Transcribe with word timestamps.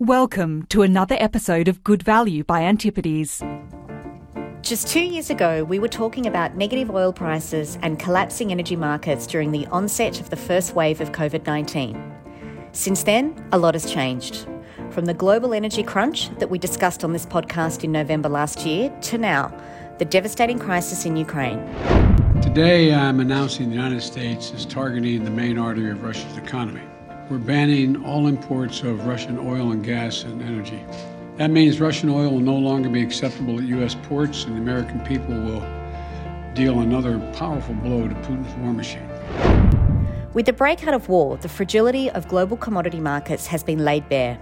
Welcome 0.00 0.62
to 0.70 0.80
another 0.80 1.14
episode 1.20 1.68
of 1.68 1.84
Good 1.84 2.02
Value 2.02 2.42
by 2.42 2.62
Antipodes. 2.62 3.42
Just 4.62 4.88
two 4.88 5.02
years 5.02 5.28
ago, 5.28 5.62
we 5.62 5.78
were 5.78 5.88
talking 5.88 6.26
about 6.26 6.56
negative 6.56 6.90
oil 6.90 7.12
prices 7.12 7.76
and 7.82 7.98
collapsing 7.98 8.50
energy 8.50 8.76
markets 8.76 9.26
during 9.26 9.52
the 9.52 9.66
onset 9.66 10.18
of 10.18 10.30
the 10.30 10.36
first 10.36 10.74
wave 10.74 11.02
of 11.02 11.12
COVID 11.12 11.44
19. 11.44 12.14
Since 12.72 13.02
then, 13.02 13.46
a 13.52 13.58
lot 13.58 13.74
has 13.74 13.92
changed. 13.92 14.46
From 14.88 15.04
the 15.04 15.12
global 15.12 15.52
energy 15.52 15.82
crunch 15.82 16.30
that 16.38 16.48
we 16.48 16.58
discussed 16.58 17.04
on 17.04 17.12
this 17.12 17.26
podcast 17.26 17.84
in 17.84 17.92
November 17.92 18.30
last 18.30 18.64
year 18.64 18.88
to 19.02 19.18
now, 19.18 19.52
the 19.98 20.06
devastating 20.06 20.58
crisis 20.58 21.04
in 21.04 21.14
Ukraine. 21.14 21.58
Today, 22.40 22.94
I'm 22.94 23.20
announcing 23.20 23.68
the 23.68 23.76
United 23.76 24.00
States 24.00 24.50
is 24.52 24.64
targeting 24.64 25.24
the 25.24 25.30
main 25.30 25.58
artery 25.58 25.90
of 25.90 26.02
Russia's 26.02 26.38
economy. 26.38 26.80
We're 27.30 27.38
banning 27.38 28.04
all 28.04 28.26
imports 28.26 28.82
of 28.82 29.06
Russian 29.06 29.38
oil 29.38 29.70
and 29.70 29.84
gas 29.84 30.24
and 30.24 30.42
energy. 30.42 30.84
That 31.36 31.52
means 31.52 31.80
Russian 31.80 32.08
oil 32.08 32.32
will 32.32 32.40
no 32.40 32.56
longer 32.56 32.88
be 32.88 33.00
acceptable 33.00 33.56
at 33.56 33.66
U.S. 33.66 33.94
ports, 34.02 34.42
and 34.46 34.56
the 34.56 34.60
American 34.60 34.98
people 35.02 35.40
will 35.40 35.64
deal 36.54 36.80
another 36.80 37.20
powerful 37.34 37.76
blow 37.76 38.08
to 38.08 38.14
Putin's 38.16 38.52
war 38.56 38.72
machine. 38.72 39.08
With 40.34 40.46
the 40.46 40.52
breakout 40.52 40.92
of 40.92 41.08
war, 41.08 41.36
the 41.36 41.48
fragility 41.48 42.10
of 42.10 42.26
global 42.26 42.56
commodity 42.56 42.98
markets 42.98 43.46
has 43.46 43.62
been 43.62 43.84
laid 43.84 44.08
bare. 44.08 44.36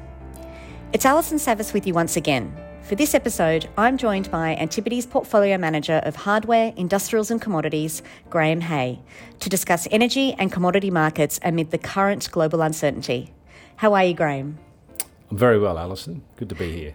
It's 0.95 1.05
Alison 1.05 1.37
Savas 1.37 1.75
with 1.75 1.87
you 1.87 1.93
once 1.93 2.17
again. 2.17 2.57
For 2.89 2.95
this 2.95 3.15
episode, 3.15 3.69
I'm 3.77 3.99
joined 3.99 4.31
by 4.31 4.55
Antipodes 4.55 5.05
Portfolio 5.05 5.59
Manager 5.59 6.01
of 6.05 6.17
Hardware, 6.17 6.73
Industrials 6.75 7.31
and 7.31 7.39
Commodities, 7.39 8.01
Graham 8.31 8.63
Hay, 8.63 9.03
to 9.41 9.51
discuss 9.51 9.87
energy 9.91 10.33
and 10.39 10.51
commodity 10.51 10.91
markets 10.91 11.39
amid 11.43 11.71
the 11.71 11.77
current 11.77 12.31
global 12.33 12.63
uncertainty. 12.63 13.31
How 13.77 13.93
are 13.93 14.05
you, 14.05 14.15
Graham? 14.15 14.59
I'm 15.31 15.37
very 15.37 15.59
well, 15.59 15.79
Alison. 15.79 16.23
Good 16.37 16.49
to 16.49 16.55
be 16.55 16.73
here. 16.73 16.95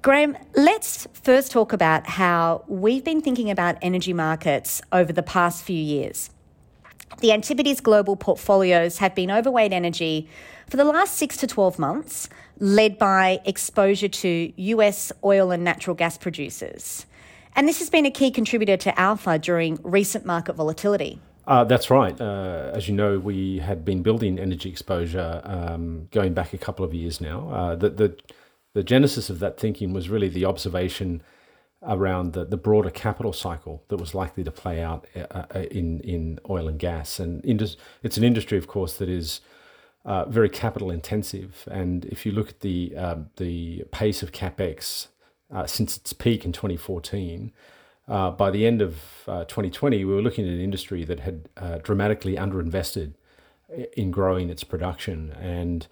Graham, 0.00 0.38
let's 0.56 1.06
first 1.12 1.52
talk 1.52 1.74
about 1.74 2.06
how 2.06 2.64
we've 2.66 3.04
been 3.04 3.20
thinking 3.20 3.50
about 3.50 3.76
energy 3.82 4.14
markets 4.14 4.80
over 4.90 5.12
the 5.12 5.22
past 5.22 5.62
few 5.62 5.76
years. 5.76 6.30
The 7.18 7.32
Antipodes 7.32 7.82
Global 7.82 8.16
portfolios 8.16 8.96
have 8.98 9.14
been 9.14 9.30
overweight 9.30 9.74
energy 9.74 10.30
for 10.66 10.78
the 10.78 10.84
last 10.84 11.18
six 11.18 11.36
to 11.38 11.46
12 11.46 11.78
months, 11.78 12.30
led 12.60 12.98
by 12.98 13.40
exposure 13.44 14.08
to 14.08 14.52
US 14.56 15.12
oil 15.24 15.50
and 15.50 15.64
natural 15.64 15.96
gas 15.96 16.16
producers. 16.16 17.06
And 17.56 17.66
this 17.66 17.80
has 17.80 17.90
been 17.90 18.06
a 18.06 18.10
key 18.10 18.30
contributor 18.30 18.76
to 18.76 19.00
alpha 19.00 19.38
during 19.38 19.78
recent 19.82 20.24
market 20.24 20.54
volatility. 20.54 21.20
Uh, 21.46 21.64
that's 21.64 21.90
right. 21.90 22.20
Uh, 22.20 22.70
as 22.72 22.86
you 22.86 22.94
know, 22.94 23.18
we 23.18 23.58
had 23.58 23.84
been 23.84 24.02
building 24.02 24.38
energy 24.38 24.68
exposure 24.68 25.40
um, 25.44 26.06
going 26.12 26.32
back 26.32 26.52
a 26.52 26.58
couple 26.58 26.84
of 26.84 26.94
years 26.94 27.20
now. 27.20 27.48
Uh, 27.48 27.74
the, 27.74 27.90
the, 27.90 28.16
the 28.74 28.84
genesis 28.84 29.30
of 29.30 29.40
that 29.40 29.58
thinking 29.58 29.92
was 29.92 30.08
really 30.08 30.28
the 30.28 30.44
observation 30.44 31.22
around 31.82 32.34
the, 32.34 32.44
the 32.44 32.56
broader 32.56 32.90
capital 32.90 33.32
cycle 33.32 33.82
that 33.88 33.96
was 33.96 34.14
likely 34.14 34.44
to 34.44 34.50
play 34.50 34.82
out 34.82 35.06
uh, 35.16 35.44
uh, 35.54 35.58
in 35.70 36.00
in 36.00 36.38
oil 36.48 36.68
and 36.68 36.78
gas. 36.78 37.18
And 37.18 37.44
indus- 37.44 37.76
it's 38.02 38.16
an 38.16 38.24
industry, 38.24 38.58
of 38.58 38.66
course, 38.66 38.98
that 38.98 39.08
is 39.08 39.40
uh, 40.04 40.24
very 40.26 40.48
capital 40.48 40.90
intensive. 40.90 41.68
And 41.70 42.04
if 42.06 42.24
you 42.24 42.32
look 42.32 42.48
at 42.50 42.60
the 42.60 42.96
um, 42.96 43.30
the 43.36 43.84
pace 43.90 44.22
of 44.22 44.32
capex 44.32 45.08
uh, 45.52 45.66
since 45.66 45.96
its 45.96 46.12
peak 46.12 46.44
in 46.44 46.52
2014, 46.52 47.52
uh, 48.08 48.30
by 48.30 48.50
the 48.50 48.66
end 48.66 48.82
of 48.82 48.96
2020, 49.26 49.96
uh, 49.96 50.06
we 50.06 50.14
were 50.14 50.22
looking 50.22 50.46
at 50.46 50.52
an 50.52 50.60
industry 50.60 51.04
that 51.04 51.20
had 51.20 51.48
uh, 51.56 51.78
dramatically 51.78 52.36
underinvested 52.36 53.14
in 53.96 54.10
growing 54.10 54.50
its 54.50 54.64
production. 54.64 55.32
And 55.40 55.86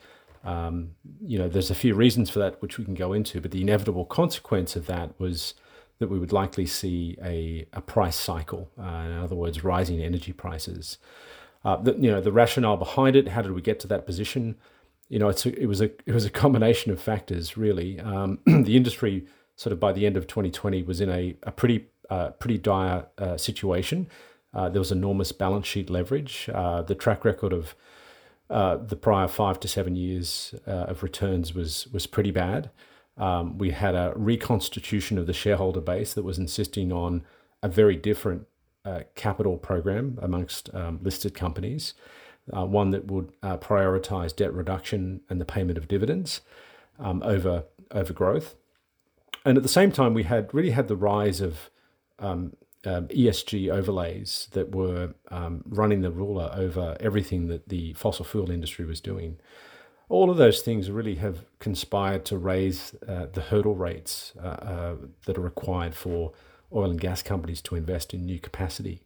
um, 0.44 0.92
you 1.20 1.38
know, 1.38 1.48
there's 1.48 1.70
a 1.70 1.74
few 1.74 1.94
reasons 1.94 2.30
for 2.30 2.38
that 2.38 2.60
which 2.62 2.78
we 2.78 2.84
can 2.84 2.94
go 2.94 3.12
into, 3.12 3.40
but 3.40 3.50
the 3.50 3.60
inevitable 3.60 4.04
consequence 4.04 4.76
of 4.76 4.86
that 4.86 5.18
was 5.18 5.54
that 5.98 6.08
we 6.08 6.18
would 6.18 6.32
likely 6.32 6.64
see 6.64 7.16
a, 7.22 7.66
a 7.72 7.80
price 7.80 8.16
cycle, 8.16 8.70
uh, 8.80 9.04
in 9.06 9.12
other 9.12 9.34
words, 9.34 9.64
rising 9.64 10.00
energy 10.00 10.32
prices. 10.32 10.98
Uh, 11.64 11.76
the, 11.76 11.94
you 11.94 12.10
know, 12.10 12.20
the 12.20 12.32
rationale 12.32 12.76
behind 12.76 13.16
it. 13.16 13.28
How 13.28 13.42
did 13.42 13.52
we 13.52 13.62
get 13.62 13.80
to 13.80 13.88
that 13.88 14.06
position? 14.06 14.56
You 15.08 15.19
know, 15.19 15.28
it's 15.28 15.44
a, 15.44 15.60
it 15.60 15.66
was 15.66 15.80
a 15.80 15.91
it 16.06 16.12
was 16.12 16.24
a 16.24 16.30
combination 16.30 16.92
of 16.92 17.00
factors 17.00 17.56
really. 17.56 17.98
Um, 18.00 18.38
the 18.46 18.76
industry 18.76 19.26
sort 19.56 19.72
of 19.72 19.80
by 19.80 19.92
the 19.92 20.06
end 20.06 20.16
of 20.16 20.26
2020 20.26 20.84
was 20.84 21.00
in 21.00 21.10
a, 21.10 21.36
a 21.42 21.50
pretty 21.50 21.86
uh, 22.10 22.30
pretty 22.30 22.58
dire 22.58 23.06
uh, 23.18 23.36
situation. 23.36 24.08
Uh, 24.54 24.68
there 24.68 24.80
was 24.80 24.92
enormous 24.92 25.32
balance 25.32 25.66
sheet 25.66 25.91
leverage. 25.91 26.48
Uh, 26.54 26.80
the 26.80 26.94
track 26.94 27.24
record 27.24 27.52
of 27.52 27.74
uh, 28.48 28.76
the 28.76 28.97
prior 28.97 29.28
five 29.28 29.60
to 29.60 29.68
seven 29.68 29.94
years 29.94 30.54
of 30.64 31.02
returns 31.02 31.54
was 31.54 31.86
was 31.88 32.06
pretty 32.06 32.30
bad. 32.30 32.70
Um, 33.18 33.58
we 33.58 33.70
had 33.70 33.94
a 33.94 34.12
reconstitution 34.14 35.18
of 35.18 35.26
the 35.26 35.32
shareholder 35.32 35.80
base 35.80 36.14
that 36.14 36.24
was 36.24 36.38
insisting 36.38 36.92
on 36.92 37.24
a 37.62 37.68
very 37.68 37.97
different 37.97 38.47
uh, 38.84 39.00
capital 39.15 39.56
program 39.56 40.19
amongst 40.22 40.72
um, 40.75 41.00
listed 41.03 41.34
companies, 41.34 41.94
uh, 42.56 42.65
one 42.65 42.91
that 42.91 43.06
would 43.06 43.33
uh, 43.43 43.56
prioritize 43.59 44.34
debt 44.34 44.53
reduction 44.53 45.21
and 45.28 45.41
the 45.41 45.44
payment 45.44 45.78
of 45.78 45.89
dividends 45.89 46.41
um, 46.99 47.22
over 47.22 47.65
over 47.93 48.12
growth. 48.12 48.55
And 49.44 49.56
at 49.56 49.62
the 49.62 49.69
same 49.69 49.91
time, 49.93 50.15
we 50.15 50.25
had 50.25 50.53
really 50.53 50.71
had 50.71 50.89
the 50.89 50.97
rise 50.97 51.41
of 51.41 51.71
um, 52.19 52.55
um 52.84 53.09
ESG 53.09 53.71
overlays 53.71 54.49
that 54.53 54.75
were 54.75 55.15
um, 55.31 55.62
running 55.66 56.03
the 56.03 56.10
ruler 56.10 56.50
over 56.55 56.97
everything 57.00 57.49
that 57.49 57.69
the 57.69 57.93
fossil 57.95 58.25
fuel 58.25 58.50
industry 58.50 58.84
was 58.84 59.00
doing. 59.00 59.39
All 60.09 60.31
of 60.31 60.39
those 60.39 60.62
things 60.62 60.91
really 60.91 61.16
have 61.16 61.45
conspired 61.59 62.25
to 62.27 62.39
raise 62.39 62.95
uh, 63.06 63.27
the 63.33 63.43
hurdle 63.43 63.75
rates 63.75 64.33
uh, 64.43 64.47
uh, 64.47 64.95
that 65.27 65.37
are 65.37 65.43
required 65.43 65.95
for 65.95 66.33
oil 66.72 66.90
and 66.90 67.00
gas 67.00 67.22
companies 67.22 67.60
to 67.62 67.74
invest 67.74 68.12
in 68.14 68.26
new 68.26 68.38
capacity. 68.38 69.00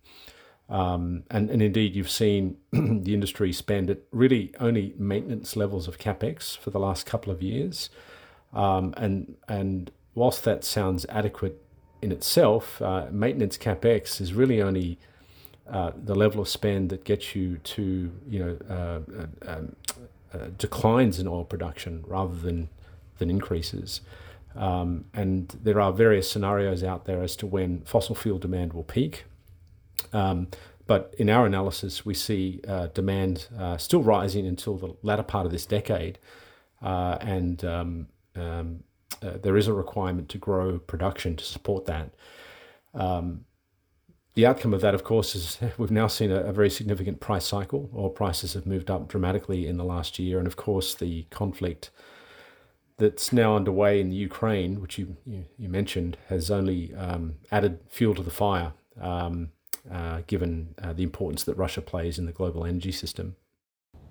Um, 0.69 1.25
and, 1.31 1.51
and 1.51 1.61
indeed, 1.61 1.95
you've 1.95 2.11
seen 2.11 2.57
the 2.73 3.15
industry 3.15 3.53
spend 3.53 3.91
at 3.91 3.99
really 4.11 4.55
only 4.59 4.95
maintenance 4.97 5.57
levels 5.57 5.87
of 5.87 5.99
capex 5.99 6.57
for 6.57 6.71
the 6.71 6.81
last 6.81 7.05
couple 7.05 7.33
of 7.33 7.43
years. 7.43 7.91
Um, 8.53 8.95
and, 8.97 9.35
and 9.49 9.91
whilst 10.15 10.45
that 10.45 10.65
sounds 10.65 11.05
adequate 11.09 11.63
in 12.01 12.11
itself, 12.11 12.81
uh, 12.83 13.07
maintenance 13.11 13.57
capex 13.57 14.21
is 14.21 14.35
really 14.35 14.61
only 14.61 14.99
uh, 15.71 15.93
the 15.95 16.15
level 16.15 16.41
of 16.41 16.49
spend 16.49 16.91
that 16.91 17.05
gets 17.05 17.37
you 17.37 17.57
to 17.59 18.11
you 18.29 18.39
know 18.39 18.59
uh, 18.69 19.01
uh 19.17 19.27
um, 19.47 19.77
uh, 20.35 20.49
declines 20.59 21.21
in 21.21 21.29
oil 21.29 21.45
production 21.45 22.05
rather 22.07 22.35
than 22.35 22.69
than 23.19 23.31
increases. 23.31 24.01
Um, 24.55 25.07
and 25.15 25.49
there 25.63 25.81
are 25.81 25.93
various 25.93 26.31
scenarios 26.31 26.83
out 26.83 27.05
there 27.05 27.23
as 27.23 27.37
to 27.37 27.47
when 27.47 27.83
fossil 27.83 28.15
fuel 28.15 28.39
demand 28.39 28.73
will 28.73 28.85
peak. 28.85 29.25
Um, 30.13 30.49
but 30.87 31.15
in 31.19 31.31
our 31.31 31.47
analysis, 31.47 32.05
we 32.05 32.15
see 32.15 32.61
uh, 32.67 32.89
demand 32.89 33.49
uh, 33.59 33.77
still 33.77 34.03
rising 34.03 34.47
until 34.47 34.77
the 34.77 34.95
latter 35.03 35.23
part 35.23 35.47
of 35.47 35.53
this 35.53 35.67
decade. 35.67 36.19
Uh, 36.83 37.17
and 37.21 37.65
um, 37.65 38.09
um 38.35 38.83
uh, 39.23 39.39
there 39.41 39.57
is 39.57 39.69
a 39.69 39.73
requirement 39.73 40.29
to 40.31 40.39
grow 40.39 40.79
production 40.79 41.37
to 41.37 41.45
support 41.45 41.87
that. 41.87 42.11
Um, 42.95 43.45
the 44.35 44.47
outcome 44.47 44.73
of 44.75 44.81
that, 44.81 44.95
of 44.95 45.05
course, 45.05 45.35
is 45.35 45.59
we've 45.79 45.91
now 45.91 46.07
seen 46.07 46.31
a, 46.31 46.41
a, 46.41 46.53
very 46.53 46.71
significant 46.71 47.21
price 47.21 47.45
cycle. 47.45 47.91
Oil 47.95 48.11
prices 48.11 48.55
have 48.55 48.67
moved 48.67 48.91
up 48.91 49.09
dramatically 49.09 49.67
in 49.67 49.77
the 49.77 49.85
last 49.85 50.19
year. 50.19 50.39
And 50.39 50.47
of 50.47 50.57
course, 50.57 50.95
the 50.95 51.25
conflict 51.31 51.91
that's 52.99 53.33
now 53.33 53.57
underway 53.57 54.01
in 54.01 54.11
the 54.11 54.17
Ukraine, 54.17 54.81
which 54.81 54.99
you, 54.99 55.17
you, 55.27 55.45
you 55.59 55.69
mentioned, 55.69 56.17
has 56.29 56.51
only 56.51 56.95
um, 56.95 57.35
added 57.51 57.81
fuel 57.89 58.15
to 58.15 58.23
the 58.23 58.31
fire, 58.31 58.73
um, 59.01 59.51
uh, 59.91 60.23
given 60.27 60.75
uh, 60.83 60.93
the 60.93 61.03
importance 61.03 61.45
that 61.45 61.55
Russia 61.55 61.81
plays 61.81 62.19
in 62.19 62.27
the 62.27 62.33
global 62.33 62.65
energy 62.65 62.93
system. 62.93 63.37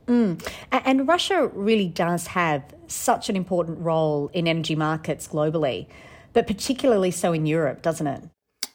Mm. 0.08 0.46
And 0.72 1.08
Russia 1.08 1.48
really 1.54 1.88
does 1.88 2.28
have 2.28 2.64
such 2.88 3.30
an 3.30 3.36
important 3.36 3.80
role 3.80 4.30
in 4.34 4.48
energy 4.48 4.76
markets 4.76 5.28
globally, 5.28 5.88
but 6.34 6.48
particularly 6.48 7.12
so 7.12 7.34
in 7.34 7.46
Europe, 7.46 7.82
doesn't 7.82 8.08
it? 8.08 8.24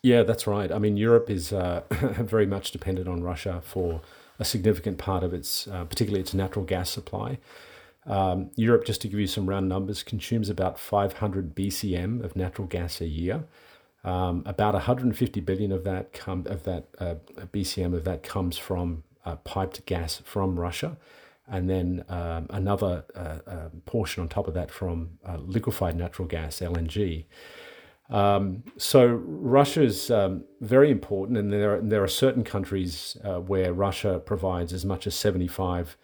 Yeah, 0.03 0.23
that's 0.23 0.47
right. 0.47 0.71
I 0.71 0.79
mean, 0.79 0.97
Europe 0.97 1.29
is 1.29 1.53
uh, 1.53 1.83
very 1.91 2.47
much 2.47 2.71
dependent 2.71 3.09
on 3.09 3.23
Russia 3.23 3.61
for 3.65 4.01
a 4.39 4.45
significant 4.45 4.99
part 4.99 5.25
of 5.25 5.35
its, 5.35 5.67
uh, 5.67 5.85
particularly 5.85 6.21
its 6.21 6.35
natural 6.35 6.65
gas 6.65 6.91
supply. 6.91 7.39
Um, 8.07 8.51
Europe, 8.55 8.85
just 8.85 9.01
to 9.03 9.09
give 9.09 9.19
you 9.19 9.27
some 9.27 9.49
round 9.49 9.69
numbers, 9.69 10.03
consumes 10.03 10.49
about 10.49 10.79
500 10.79 11.55
BCM 11.55 12.23
of 12.23 12.37
natural 12.37 12.69
gas 12.69 13.01
a 13.01 13.07
year. 13.07 13.45
Um, 14.05 14.45
about 14.47 14.75
150 14.75 15.41
billion 15.41 15.73
of 15.73 15.83
that 15.83 16.13
come 16.13 16.47
of 16.47 16.63
that 16.63 16.87
uh, 17.01 17.17
BCM 17.53 17.93
of 17.93 18.05
that 18.05 18.23
comes 18.23 18.57
from 18.57 19.03
uh, 19.25 19.35
piped 19.37 19.85
gas 19.85 20.23
from 20.25 20.61
Russia, 20.61 20.97
and 21.49 21.69
then 21.69 22.05
um, 22.09 22.47
another 22.51 23.05
uh, 23.17 23.39
uh 23.51 23.69
portion 23.85 24.23
on 24.23 24.29
top 24.29 24.47
of 24.47 24.55
that 24.55 24.71
from 24.71 25.19
uh, 25.29 25.39
liquefied 25.39 25.97
natural 25.97 26.29
gas 26.29 26.61
(LNG). 26.61 27.25
Um, 28.09 28.63
so 28.77 29.07
Russia 29.07 29.83
is 29.83 30.13
um, 30.13 30.45
very 30.61 30.93
important, 30.93 31.37
and 31.37 31.53
there 31.53 31.75
are, 31.75 31.81
there 31.81 32.05
are 32.05 32.09
certain 32.09 32.45
countries 32.45 33.17
uh, 33.25 33.41
where 33.41 33.73
Russia 33.73 34.21
provides 34.21 34.73
as 34.73 34.85
much 34.85 35.09
as 35.09 35.17
75 35.17 35.97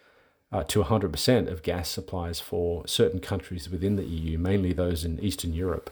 uh, 0.53 0.63
to 0.63 0.83
100% 0.83 1.51
of 1.51 1.63
gas 1.63 1.89
supplies 1.89 2.39
for 2.39 2.85
certain 2.85 3.19
countries 3.19 3.69
within 3.69 3.95
the 3.95 4.05
EU, 4.05 4.37
mainly 4.37 4.71
those 4.71 5.03
in 5.03 5.19
Eastern 5.19 5.51
Europe. 5.51 5.89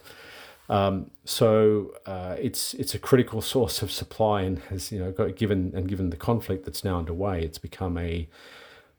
Um, 0.70 1.10
so 1.26 1.94
uh, 2.06 2.36
it's 2.40 2.76
it's 2.76 2.94
a 2.94 3.00
critical 3.00 3.42
source 3.54 3.82
of 3.82 3.92
supply, 3.92 4.44
and 4.44 4.60
has 4.70 4.92
you 4.92 5.00
know 5.00 5.12
got, 5.12 5.36
given 5.36 5.74
and 5.76 5.90
given 5.90 6.12
the 6.12 6.16
conflict 6.16 6.64
that's 6.64 6.84
now 6.84 7.00
underway, 7.00 7.44
it's 7.44 7.58
become 7.58 7.98
a 7.98 8.30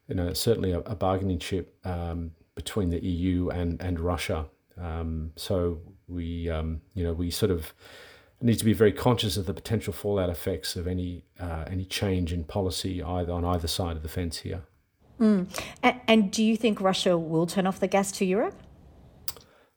you 0.08 0.14
know 0.14 0.32
certainly 0.34 0.72
a, 0.72 0.80
a 0.80 0.96
bargaining 0.96 1.38
chip 1.38 1.74
um, 1.86 2.32
between 2.56 2.90
the 2.90 3.02
EU 3.02 3.48
and 3.48 3.80
and 3.80 4.00
Russia. 4.00 4.46
Um, 4.76 5.32
so 5.36 5.80
we 6.08 6.50
um, 6.50 6.82
you 6.92 7.04
know 7.04 7.14
we 7.14 7.30
sort 7.30 7.52
of 7.52 7.72
need 8.42 8.58
to 8.58 8.64
be 8.64 8.72
very 8.72 8.92
conscious 8.92 9.36
of 9.36 9.46
the 9.46 9.54
potential 9.54 9.92
fallout 9.92 10.28
effects 10.28 10.74
of 10.74 10.86
any 10.88 11.24
uh, 11.40 11.64
any 11.70 11.84
change 11.84 12.32
in 12.32 12.44
policy 12.44 13.02
either 13.02 13.32
on 13.32 13.44
either 13.44 13.68
side 13.68 13.96
of 13.96 14.02
the 14.02 14.08
fence 14.08 14.38
here. 14.38 14.62
Mm. 15.22 15.46
And, 15.84 16.00
and 16.08 16.30
do 16.30 16.42
you 16.42 16.56
think 16.56 16.80
Russia 16.80 17.16
will 17.16 17.46
turn 17.46 17.66
off 17.66 17.78
the 17.78 17.86
gas 17.86 18.10
to 18.12 18.24
Europe? 18.24 18.60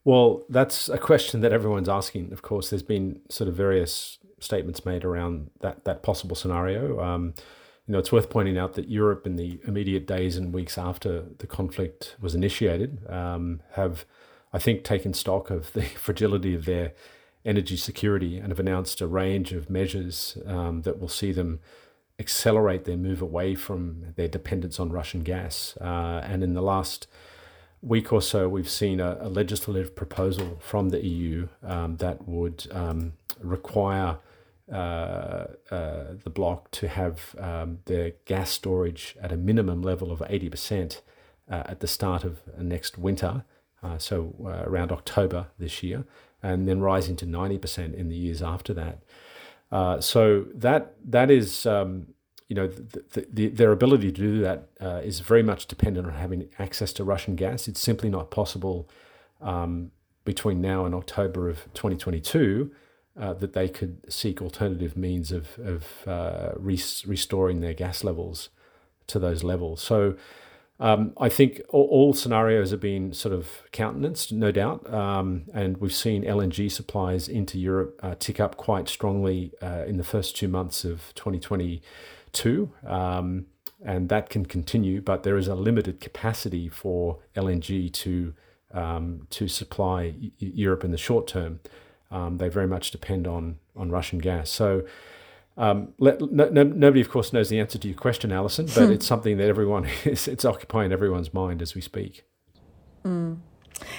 Well, 0.04 0.44
that's 0.50 0.90
a 0.90 0.98
question 0.98 1.42
that 1.42 1.54
everyone's 1.54 1.90
asking. 1.90 2.34
Of 2.34 2.42
course, 2.42 2.70
there's 2.72 2.84
been 2.84 3.22
sort 3.30 3.48
of 3.48 3.56
various 3.56 4.18
statements 4.40 4.86
made 4.86 5.06
around 5.06 5.52
that 5.62 5.86
that 5.86 6.04
possible 6.04 6.36
scenario. 6.36 7.00
Um, 7.00 7.34
you 7.88 7.92
know, 7.92 8.00
it's 8.00 8.12
worth 8.12 8.30
pointing 8.30 8.58
out 8.58 8.74
that 8.74 8.90
Europe, 8.90 9.28
in 9.28 9.36
the 9.36 9.60
immediate 9.68 10.08
days 10.08 10.38
and 10.38 10.52
weeks 10.52 10.78
after 10.78 11.26
the 11.38 11.48
conflict 11.48 12.16
was 12.20 12.34
initiated, 12.34 13.08
um, 13.08 13.62
have, 13.74 14.06
I 14.52 14.58
think, 14.58 14.84
taken 14.84 15.14
stock 15.14 15.52
of 15.52 15.72
the 15.74 15.84
fragility 16.06 16.56
of 16.56 16.66
their 16.66 16.94
energy 17.46 17.78
security 17.78 18.40
and 18.40 18.48
have 18.50 18.60
announced 18.60 19.02
a 19.02 19.08
range 19.08 19.54
of 19.54 19.70
measures 19.70 20.40
um, 20.48 20.82
that 20.82 21.00
will 21.00 21.08
see 21.08 21.32
them 21.32 21.60
accelerate 22.20 22.86
their 22.86 22.98
move 22.98 23.22
away 23.22 23.56
from 23.56 24.14
their 24.16 24.28
dependence 24.28 24.80
on 24.80 24.90
Russian 24.92 25.24
gas. 25.24 25.78
Uh, 25.82 26.22
and 26.24 26.44
in 26.44 26.54
the 26.54 26.62
last 26.62 27.08
week 27.82 28.14
or 28.14 28.22
so, 28.22 28.48
we've 28.48 28.70
seen 28.70 29.00
a, 29.00 29.18
a 29.20 29.30
legislative 29.30 29.96
proposal 29.96 30.58
from 30.60 30.90
the 30.90 31.06
EU 31.06 31.48
um, 31.64 31.98
that 31.98 32.28
would 32.28 32.68
um, 32.72 33.14
require 33.40 34.18
uh, 34.72 35.46
uh, 35.70 36.06
the 36.24 36.30
bloc 36.30 36.72
to 36.72 36.88
have 36.88 37.36
um, 37.38 37.80
their 37.86 38.14
gas 38.26 38.50
storage 38.50 39.16
at 39.22 39.32
a 39.32 39.38
minimum 39.38 39.82
level 39.82 40.12
of 40.12 40.20
80% 40.20 41.02
uh, 41.50 41.64
at 41.68 41.80
the 41.80 41.88
start 41.88 42.24
of 42.24 42.40
next 42.58 42.98
winter, 42.98 43.44
uh, 43.84 44.00
so 44.00 44.34
uh, 44.44 44.64
around 44.68 44.92
October 44.92 45.48
this 45.60 45.84
year, 45.84 46.06
and 46.42 46.68
then 46.68 46.80
rising 46.80 47.16
to 47.18 47.26
90% 47.26 47.94
in 47.94 48.10
the 48.10 48.16
years 48.16 48.42
after 48.42 48.74
that. 48.74 49.04
Uh, 49.72 50.00
so 50.00 50.46
that 50.54 50.96
that 51.04 51.32
is 51.32 51.66
um, 51.66 52.08
you 52.48 52.56
know, 52.56 52.68
the, 52.68 53.28
the, 53.32 53.48
their 53.50 53.72
ability 53.72 54.12
to 54.12 54.22
do 54.22 54.40
that 54.42 54.70
uh, 54.80 55.02
is 55.04 55.20
very 55.20 55.42
much 55.42 55.66
dependent 55.66 56.06
on 56.06 56.14
having 56.14 56.48
access 56.60 56.94
to 56.94 57.04
Russian 57.04 57.36
gas. 57.36 57.68
It's 57.68 57.80
simply 57.80 58.10
not 58.10 58.30
possible 58.30 58.88
um, 59.42 59.92
between 60.26 60.62
now 60.62 60.86
and 60.86 60.94
October 60.94 61.50
of 61.50 61.64
2022 61.74 62.72
uh, 63.20 63.34
that 63.34 63.54
they 63.54 63.68
could 63.68 64.12
seek 64.12 64.42
alternative 64.42 64.96
means 64.96 65.32
of, 65.32 65.58
of 65.58 66.08
uh, 66.08 66.52
restoring 66.58 67.62
their 67.62 67.74
gas 67.74 68.04
levels 68.04 68.50
to 69.08 69.18
those 69.18 69.44
levels. 69.44 69.82
So 69.82 70.16
um, 70.80 71.14
I 71.18 71.30
think 71.30 71.62
all, 71.70 71.88
all, 71.90 72.14
scenarios 72.14 72.72
have 72.72 72.82
been 72.82 73.14
sort 73.14 73.34
of 73.34 73.64
countenanced, 73.72 74.34
no 74.34 74.52
doubt. 74.52 74.92
Um, 74.94 75.44
and 75.54 75.78
we've 75.78 75.94
seen 75.94 76.24
LNG 76.24 76.70
supplies 76.70 77.30
into 77.30 77.58
Europe 77.58 77.98
uh, 78.04 78.16
tick 78.20 78.42
up 78.42 78.58
quite 78.58 78.90
strongly 78.90 79.54
uh, 79.62 79.86
in 79.88 79.96
the 79.96 80.04
first 80.04 80.36
two 80.36 80.50
months 80.50 80.84
of 80.84 81.14
2022, 81.16 82.72
um, 82.86 83.46
and 83.86 84.10
that 84.10 84.30
can 84.30 84.46
continue. 84.46 85.00
But 85.00 85.24
there 85.24 85.38
is 85.38 85.48
a 85.48 85.56
limited 85.56 86.02
capacity 86.02 86.68
for 86.68 87.20
LNG 87.38 87.94
to 87.94 88.34
um, 88.74 89.28
to 89.30 89.48
supply 89.48 90.14
Europe 90.40 90.84
in 90.84 90.92
the 90.92 90.98
short 90.98 91.26
term. 91.28 91.62
Um, 92.12 92.38
they 92.38 92.50
very 92.50 92.68
much 92.68 92.92
depend 92.92 93.28
on 93.28 93.60
on 93.78 93.92
Russian 93.92 94.20
gas. 94.20 94.50
So. 94.50 94.84
Um, 95.58 95.94
let, 96.00 96.20
no, 96.20 96.50
no, 96.50 96.64
nobody, 96.64 97.02
of 97.02 97.10
course, 97.10 97.32
knows 97.32 97.50
the 97.50 97.60
answer 97.60 97.78
to 97.78 97.88
your 97.88 97.98
question, 97.98 98.32
Alison, 98.32 98.66
but 98.66 98.88
hmm. 98.88 98.92
it's 98.92 99.06
something 99.06 99.38
that 99.38 99.48
everyone 99.48 99.86
is 100.06 100.28
it's 100.28 100.46
occupying 100.46 100.92
everyone's 100.92 101.34
mind 101.34 101.62
as 101.62 101.76
we 101.76 101.82
speak. 101.82 102.26
Mm. 103.06 103.38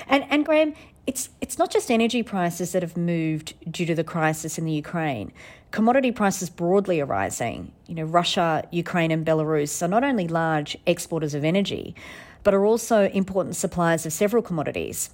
And 0.08 0.24
and 0.30 0.44
Graham, 0.44 0.74
it's 1.06 1.30
it's 1.40 1.58
not 1.58 1.70
just 1.70 1.90
energy 1.90 2.22
prices 2.22 2.72
that 2.72 2.82
have 2.82 2.96
moved 2.96 3.54
due 3.70 3.86
to 3.86 3.94
the 3.94 4.04
crisis 4.04 4.58
in 4.58 4.64
the 4.64 4.72
Ukraine. 4.72 5.32
Commodity 5.70 6.12
prices 6.12 6.50
broadly 6.50 7.00
are 7.00 7.06
rising. 7.06 7.72
You 7.86 7.94
know, 7.96 8.04
Russia, 8.04 8.66
Ukraine, 8.70 9.10
and 9.10 9.24
Belarus 9.26 9.82
are 9.82 9.88
not 9.88 10.04
only 10.04 10.28
large 10.28 10.76
exporters 10.86 11.34
of 11.34 11.44
energy, 11.44 11.94
but 12.42 12.54
are 12.54 12.64
also 12.64 13.08
important 13.08 13.56
suppliers 13.56 14.06
of 14.06 14.12
several 14.12 14.42
commodities. 14.42 15.10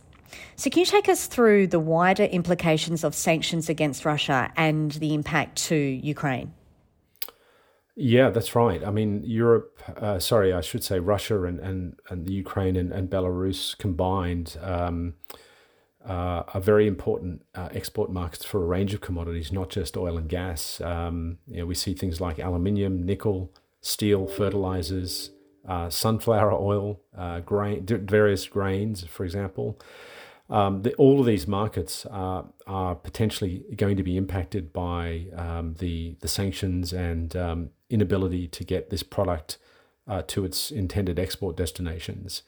So, 0.56 0.70
can 0.70 0.80
you 0.80 0.86
take 0.86 1.08
us 1.08 1.26
through 1.26 1.68
the 1.68 1.80
wider 1.80 2.24
implications 2.24 3.04
of 3.04 3.14
sanctions 3.14 3.68
against 3.68 4.04
Russia 4.04 4.52
and 4.56 4.92
the 4.92 5.14
impact 5.14 5.56
to 5.68 5.76
Ukraine? 5.76 6.52
Yeah, 7.94 8.30
that's 8.30 8.54
right. 8.54 8.82
I 8.82 8.90
mean, 8.90 9.22
Europe, 9.22 9.82
uh, 9.96 10.18
sorry, 10.18 10.52
I 10.52 10.62
should 10.62 10.82
say 10.82 10.98
Russia 10.98 11.44
and, 11.44 11.60
and, 11.60 11.96
and 12.08 12.26
the 12.26 12.32
Ukraine 12.32 12.76
and, 12.76 12.90
and 12.90 13.10
Belarus 13.10 13.76
combined 13.76 14.56
um, 14.62 15.14
uh, 16.08 16.42
are 16.54 16.60
very 16.60 16.86
important 16.86 17.44
uh, 17.54 17.68
export 17.72 18.10
markets 18.10 18.46
for 18.46 18.62
a 18.62 18.66
range 18.66 18.94
of 18.94 19.02
commodities, 19.02 19.52
not 19.52 19.68
just 19.68 19.96
oil 19.96 20.16
and 20.16 20.28
gas. 20.28 20.80
Um, 20.80 21.38
you 21.46 21.58
know, 21.58 21.66
we 21.66 21.74
see 21.74 21.92
things 21.92 22.18
like 22.18 22.38
aluminium, 22.38 23.04
nickel, 23.04 23.52
steel, 23.82 24.26
fertilizers, 24.26 25.30
uh, 25.68 25.90
sunflower 25.90 26.52
oil, 26.52 26.98
uh, 27.16 27.40
grain, 27.40 27.84
various 27.86 28.46
grains, 28.48 29.04
for 29.04 29.24
example. 29.24 29.78
Um, 30.52 30.82
the, 30.82 30.92
all 30.94 31.18
of 31.18 31.24
these 31.24 31.48
markets 31.48 32.04
are, 32.06 32.44
are 32.66 32.94
potentially 32.94 33.64
going 33.74 33.96
to 33.96 34.02
be 34.02 34.18
impacted 34.18 34.70
by 34.70 35.26
um, 35.34 35.76
the 35.78 36.16
the 36.20 36.28
sanctions 36.28 36.92
and 36.92 37.34
um, 37.34 37.70
inability 37.88 38.48
to 38.48 38.62
get 38.62 38.90
this 38.90 39.02
product 39.02 39.56
uh, 40.06 40.22
to 40.26 40.44
its 40.44 40.70
intended 40.70 41.18
export 41.18 41.56
destinations. 41.56 42.42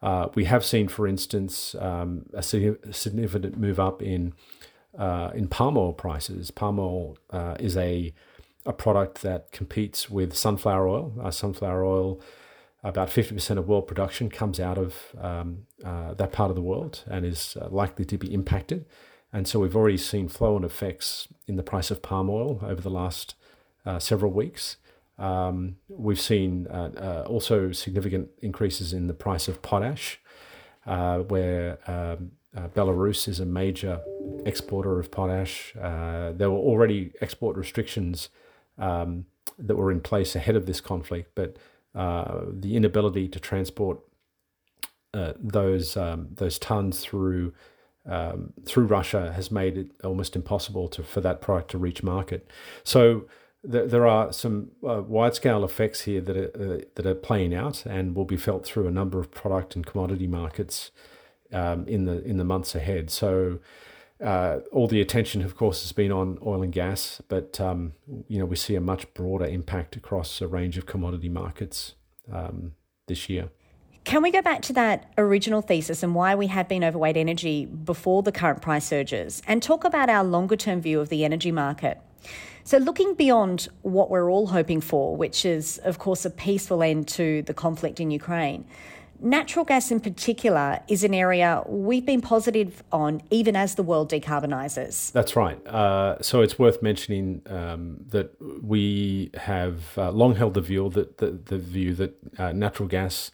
Uh, 0.00 0.28
we 0.36 0.44
have 0.44 0.64
seen, 0.64 0.86
for 0.86 1.08
instance, 1.08 1.74
um, 1.80 2.26
a 2.32 2.42
significant 2.42 3.58
move 3.58 3.80
up 3.80 4.00
in 4.02 4.34
uh, 4.96 5.30
in 5.34 5.48
palm 5.48 5.76
oil 5.76 5.92
prices. 5.92 6.52
Palm 6.52 6.78
oil 6.78 7.18
uh, 7.30 7.56
is 7.58 7.76
a 7.76 8.14
a 8.64 8.72
product 8.72 9.22
that 9.22 9.50
competes 9.50 10.08
with 10.08 10.36
sunflower 10.36 10.86
oil. 10.86 11.12
Uh, 11.20 11.30
sunflower 11.32 11.84
oil, 11.84 12.20
about 12.88 13.10
fifty 13.10 13.34
percent 13.34 13.58
of 13.60 13.68
world 13.68 13.86
production 13.86 14.30
comes 14.30 14.58
out 14.60 14.78
of 14.78 14.94
um, 15.20 15.66
uh, 15.84 16.14
that 16.14 16.32
part 16.32 16.50
of 16.50 16.56
the 16.56 16.62
world 16.62 17.04
and 17.06 17.24
is 17.24 17.56
uh, 17.60 17.68
likely 17.70 18.04
to 18.04 18.18
be 18.18 18.32
impacted. 18.32 18.84
And 19.32 19.46
so 19.46 19.60
we've 19.60 19.76
already 19.76 19.98
seen 19.98 20.28
flow-on 20.28 20.64
effects 20.64 21.28
in 21.46 21.56
the 21.56 21.62
price 21.62 21.90
of 21.90 22.00
palm 22.00 22.30
oil 22.30 22.60
over 22.62 22.80
the 22.80 22.90
last 22.90 23.34
several 23.98 24.32
weeks. 24.32 24.76
Um, 25.18 25.76
we've 25.88 26.20
seen 26.20 26.66
uh, 26.68 26.90
uh, 26.96 27.24
also 27.28 27.72
significant 27.72 28.28
increases 28.40 28.92
in 28.92 29.06
the 29.08 29.14
price 29.14 29.48
of 29.48 29.62
potash, 29.62 30.20
uh, 30.86 31.18
where 31.20 31.78
um, 31.90 32.32
uh, 32.56 32.68
Belarus 32.68 33.28
is 33.28 33.40
a 33.40 33.46
major 33.46 34.00
exporter 34.46 35.00
of 35.00 35.10
potash. 35.10 35.74
Uh, 35.76 36.32
there 36.32 36.50
were 36.50 36.58
already 36.58 37.12
export 37.20 37.56
restrictions 37.56 38.28
um, 38.78 39.26
that 39.58 39.76
were 39.76 39.90
in 39.90 40.00
place 40.00 40.36
ahead 40.36 40.56
of 40.56 40.66
this 40.66 40.80
conflict, 40.80 41.30
but 41.34 41.56
uh, 41.94 42.40
the 42.52 42.76
inability 42.76 43.28
to 43.28 43.40
transport 43.40 44.00
those 45.40 45.96
um, 45.96 46.28
those 46.36 46.58
tons 46.58 47.00
through 47.00 47.52
um, 48.06 48.52
through 48.64 48.86
Russia 48.86 49.32
has 49.32 49.50
made 49.50 49.76
it 49.76 49.90
almost 50.04 50.36
impossible 50.36 50.88
to 50.88 51.02
for 51.02 51.20
that 51.20 51.40
product 51.40 51.70
to 51.72 51.78
reach 51.78 52.02
market. 52.02 52.48
So 52.84 53.26
there 53.64 54.06
are 54.06 54.32
some 54.32 54.70
uh, 54.88 55.02
wide 55.02 55.34
scale 55.34 55.64
effects 55.64 56.02
here 56.02 56.20
that 56.20 56.36
are, 56.36 56.74
uh, 56.74 56.78
that 56.94 57.06
are 57.06 57.14
playing 57.14 57.52
out 57.54 57.84
and 57.84 58.14
will 58.14 58.24
be 58.24 58.36
felt 58.36 58.64
through 58.64 58.86
a 58.86 58.90
number 58.90 59.18
of 59.18 59.30
product 59.32 59.74
and 59.74 59.84
commodity 59.84 60.28
markets 60.28 60.92
um, 61.52 61.86
in 61.88 62.04
the 62.04 62.22
in 62.24 62.36
the 62.38 62.44
months 62.44 62.74
ahead. 62.74 63.10
So. 63.10 63.58
Uh, 64.20 64.58
all 64.72 64.88
the 64.88 65.00
attention, 65.00 65.42
of 65.42 65.56
course, 65.56 65.82
has 65.82 65.92
been 65.92 66.10
on 66.10 66.38
oil 66.44 66.62
and 66.62 66.72
gas, 66.72 67.22
but 67.28 67.60
um, 67.60 67.92
you 68.26 68.38
know 68.38 68.44
we 68.44 68.56
see 68.56 68.74
a 68.74 68.80
much 68.80 69.12
broader 69.14 69.44
impact 69.44 69.94
across 69.96 70.40
a 70.40 70.48
range 70.48 70.76
of 70.76 70.86
commodity 70.86 71.28
markets 71.28 71.94
um, 72.32 72.72
this 73.06 73.28
year. 73.28 73.50
Can 74.04 74.22
we 74.22 74.30
go 74.30 74.42
back 74.42 74.62
to 74.62 74.72
that 74.72 75.12
original 75.18 75.60
thesis 75.60 76.02
and 76.02 76.14
why 76.14 76.34
we 76.34 76.46
have 76.48 76.66
been 76.66 76.82
overweight 76.82 77.16
energy 77.16 77.66
before 77.66 78.22
the 78.22 78.32
current 78.32 78.60
price 78.60 78.86
surges, 78.86 79.40
and 79.46 79.62
talk 79.62 79.84
about 79.84 80.08
our 80.08 80.24
longer 80.24 80.56
term 80.56 80.80
view 80.80 80.98
of 80.98 81.10
the 81.10 81.24
energy 81.24 81.52
market? 81.52 82.00
So, 82.64 82.78
looking 82.78 83.14
beyond 83.14 83.68
what 83.82 84.10
we're 84.10 84.30
all 84.30 84.48
hoping 84.48 84.80
for, 84.80 85.16
which 85.16 85.44
is, 85.44 85.78
of 85.78 85.98
course, 85.98 86.24
a 86.24 86.30
peaceful 86.30 86.82
end 86.82 87.06
to 87.08 87.42
the 87.42 87.54
conflict 87.54 88.00
in 88.00 88.10
Ukraine, 88.10 88.66
natural 89.20 89.64
gas 89.64 89.90
in 89.90 90.00
particular 90.00 90.80
is 90.88 91.04
an 91.04 91.14
area 91.14 91.62
we've 91.66 92.06
been 92.06 92.20
positive 92.20 92.82
on 92.92 93.22
even 93.30 93.56
as 93.56 93.74
the 93.74 93.82
world 93.82 94.10
decarbonises. 94.10 95.12
That's 95.12 95.36
right. 95.36 95.64
Uh, 95.66 96.20
so, 96.20 96.40
it's 96.40 96.58
worth 96.58 96.82
mentioning 96.82 97.42
um, 97.46 98.04
that 98.08 98.34
we 98.62 99.30
have 99.34 99.96
uh, 99.96 100.10
long 100.10 100.34
held 100.34 100.54
the 100.54 100.60
view 100.60 100.88
that 100.90 101.18
the, 101.18 101.30
the 101.30 101.58
view 101.58 101.94
that 101.94 102.16
uh, 102.38 102.52
natural 102.52 102.88
gas 102.88 103.30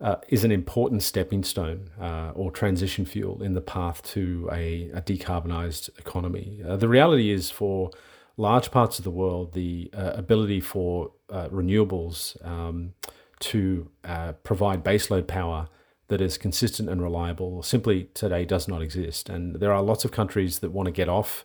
uh, 0.00 0.16
is 0.28 0.44
an 0.44 0.52
important 0.52 1.02
stepping 1.02 1.44
stone 1.44 1.90
uh, 2.00 2.32
or 2.34 2.50
transition 2.50 3.04
fuel 3.04 3.42
in 3.42 3.52
the 3.54 3.60
path 3.60 4.02
to 4.02 4.48
a, 4.52 4.90
a 4.94 5.02
decarbonized 5.02 5.90
economy. 5.98 6.62
Uh, 6.66 6.76
the 6.76 6.88
reality 6.88 7.30
is, 7.30 7.50
for 7.50 7.90
large 8.36 8.70
parts 8.70 8.98
of 8.98 9.04
the 9.04 9.10
world, 9.10 9.52
the 9.52 9.90
ability 9.92 10.60
for 10.60 11.12
renewables 11.30 12.42
um, 12.46 12.94
to 13.40 13.90
uh, 14.04 14.32
provide 14.44 14.84
baseload 14.84 15.26
power 15.26 15.68
that 16.08 16.20
is 16.20 16.38
consistent 16.38 16.88
and 16.88 17.02
reliable 17.02 17.62
simply 17.62 18.04
today 18.14 18.44
does 18.44 18.66
not 18.68 18.82
exist. 18.82 19.28
And 19.28 19.56
there 19.56 19.72
are 19.72 19.82
lots 19.82 20.04
of 20.04 20.10
countries 20.10 20.58
that 20.58 20.70
want 20.70 20.86
to 20.86 20.92
get 20.92 21.08
off 21.08 21.44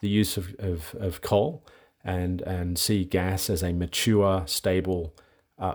the 0.00 0.08
use 0.08 0.36
of, 0.36 0.54
of, 0.58 0.94
of 0.98 1.20
coal 1.20 1.66
and, 2.04 2.42
and 2.42 2.78
see 2.78 3.04
gas 3.04 3.48
as 3.48 3.62
a 3.62 3.72
mature, 3.72 4.42
stable, 4.46 5.14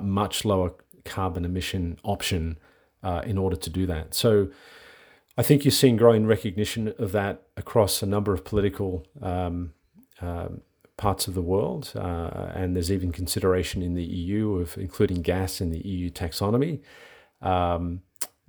much 0.02 0.46
lower 0.46 0.74
carbon 1.06 1.46
emission 1.46 1.98
option 2.04 2.60
uh, 3.04 3.22
in 3.26 3.38
order 3.38 3.56
to 3.56 3.70
do 3.70 3.86
that. 3.88 4.14
So 4.14 4.50
I 5.38 5.42
think 5.42 5.64
you're 5.64 5.72
seeing 5.72 5.98
growing 5.98 6.26
recognition 6.26 6.94
of 7.00 7.12
that 7.14 7.44
across 7.58 8.04
a 8.04 8.06
number 8.06 8.34
of 8.34 8.44
political 8.44 9.06
um, 9.22 9.74
uh, 10.22 10.50
parts 11.00 11.30
of 11.30 11.34
the 11.34 11.42
world. 11.42 11.94
Uh, 11.96 12.52
and 12.54 12.76
there's 12.76 12.92
even 12.92 13.12
consideration 13.12 13.82
in 13.82 13.96
the 13.96 14.04
EU 14.04 14.56
of 14.56 14.78
including 14.78 15.22
gas 15.22 15.62
in 15.62 15.72
the 15.72 15.80
EU 15.80 16.12
taxonomy. 16.12 16.82
Um, 17.42 18.02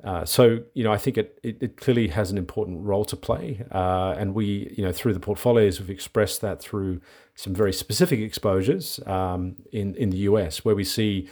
uh, 0.02 0.24
so 0.24 0.58
you 0.74 0.82
know, 0.82 0.92
I 0.92 0.98
think 0.98 1.16
it, 1.16 1.38
it, 1.42 1.58
it, 1.60 1.76
clearly 1.76 2.08
has 2.08 2.30
an 2.30 2.38
important 2.38 2.84
role 2.84 3.04
to 3.04 3.16
play, 3.16 3.62
uh, 3.70 4.14
and 4.18 4.34
we 4.34 4.72
you 4.76 4.82
know 4.82 4.92
through 4.92 5.12
the 5.12 5.20
portfolios 5.20 5.78
we've 5.78 5.90
expressed 5.90 6.40
that 6.40 6.60
through 6.60 7.00
some 7.34 7.54
very 7.54 7.72
specific 7.72 8.18
exposures 8.18 8.98
um, 9.06 9.56
in 9.72 9.94
in 9.96 10.08
the 10.10 10.16
US 10.30 10.64
where 10.64 10.74
we 10.74 10.84
see 10.84 11.28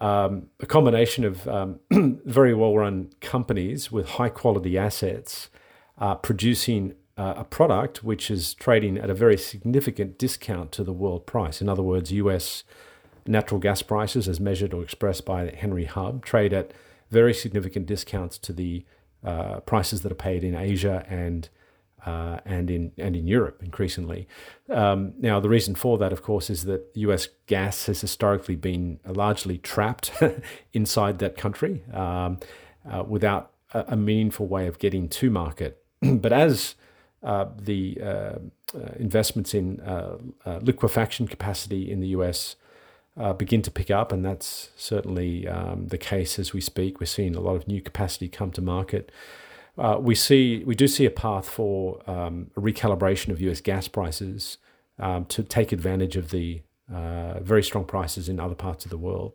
um, 0.00 0.46
a 0.60 0.66
combination 0.66 1.24
of 1.24 1.46
um, 1.46 1.80
very 2.24 2.54
well 2.54 2.74
run 2.74 3.10
companies 3.20 3.92
with 3.92 4.08
high 4.08 4.30
quality 4.30 4.78
assets 4.78 5.50
uh, 5.98 6.14
producing 6.14 6.94
uh, 7.18 7.34
a 7.36 7.44
product 7.44 8.04
which 8.04 8.30
is 8.30 8.54
trading 8.54 8.96
at 8.96 9.10
a 9.10 9.14
very 9.14 9.36
significant 9.36 10.18
discount 10.18 10.70
to 10.72 10.84
the 10.84 10.92
world 10.92 11.26
price. 11.26 11.60
In 11.60 11.68
other 11.68 11.82
words, 11.82 12.12
US 12.12 12.62
natural 13.26 13.60
gas 13.60 13.82
prices, 13.82 14.28
as 14.28 14.38
measured 14.40 14.72
or 14.72 14.82
expressed 14.82 15.24
by 15.24 15.50
Henry 15.50 15.84
Hub, 15.84 16.24
trade 16.24 16.52
at 16.52 16.72
very 17.10 17.34
significant 17.34 17.86
discounts 17.86 18.38
to 18.38 18.52
the 18.52 18.84
uh, 19.24 19.60
prices 19.60 20.02
that 20.02 20.12
are 20.12 20.16
paid 20.16 20.44
in 20.44 20.54
Asia 20.54 21.04
and 21.08 21.48
uh, 22.06 22.38
and 22.44 22.70
in 22.70 22.92
and 22.96 23.16
in 23.16 23.26
Europe 23.26 23.60
increasingly. 23.64 24.28
Um, 24.70 25.14
now, 25.18 25.40
the 25.40 25.48
reason 25.48 25.74
for 25.74 25.98
that, 25.98 26.12
of 26.12 26.22
course, 26.22 26.48
is 26.48 26.64
that 26.66 26.86
U.S. 26.94 27.26
gas 27.46 27.86
has 27.86 28.00
historically 28.00 28.54
been 28.54 29.00
largely 29.04 29.58
trapped 29.58 30.12
inside 30.72 31.18
that 31.18 31.36
country 31.36 31.82
um, 31.92 32.38
uh, 32.88 33.02
without 33.02 33.50
a, 33.74 33.86
a, 33.88 33.96
meaningful 33.96 34.46
way 34.46 34.68
of 34.68 34.78
getting 34.78 35.08
to 35.08 35.30
market. 35.30 35.82
but 36.00 36.32
as 36.32 36.76
the 37.22 37.98
uh, 38.02 38.06
uh, 38.06 38.38
investments 38.98 39.54
in 39.54 39.80
uh, 39.80 40.18
liquefaction 40.62 41.28
capacity 41.28 41.90
in 41.90 42.00
the 42.00 42.08
U.S. 42.08 42.56
begin 43.36 43.62
to 43.62 43.70
pick 43.70 43.90
up, 43.90 44.12
and 44.12 44.24
that's 44.24 44.70
certainly 44.76 45.46
um, 45.48 45.88
the 45.88 45.98
case 45.98 46.38
as 46.38 46.52
we 46.52 46.60
speak. 46.60 47.00
We're 47.00 47.06
seeing 47.06 47.34
a 47.34 47.40
lot 47.40 47.56
of 47.56 47.66
new 47.66 47.80
capacity 47.80 48.28
come 48.28 48.50
to 48.52 48.62
market 48.62 49.10
uh, 49.78 49.96
we 50.00 50.14
see 50.14 50.64
we 50.64 50.74
do 50.74 50.88
see 50.88 51.06
a 51.06 51.10
path 51.10 51.48
for 51.48 52.02
um, 52.10 52.50
a 52.56 52.60
recalibration 52.60 53.28
of 53.30 53.40
U.S. 53.42 53.60
gas 53.60 53.86
prices 53.86 54.58
um, 54.98 55.24
to 55.26 55.42
take 55.44 55.70
advantage 55.70 56.16
of 56.16 56.30
the 56.30 56.62
uh, 56.92 57.38
very 57.40 57.62
strong 57.62 57.84
prices 57.84 58.28
in 58.28 58.40
other 58.40 58.56
parts 58.56 58.84
of 58.84 58.90
the 58.90 58.98
world. 58.98 59.34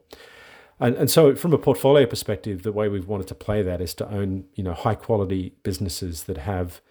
And, 0.80 0.96
and 0.96 1.10
so, 1.10 1.36
from 1.36 1.54
a 1.54 1.58
portfolio 1.58 2.06
perspective, 2.06 2.64
the 2.64 2.74
way 2.74 2.90
we've 2.90 3.08
wanted 3.08 3.28
to 3.28 3.36
play 3.36 3.62
that 3.62 3.80
is 3.80 3.94
to 3.96 4.10
own 4.12 4.46
you 4.56 4.64
know 4.64 4.74
high 4.74 4.96
quality 4.96 5.54
businesses 5.64 6.24
that 6.24 6.38
have 6.40 6.82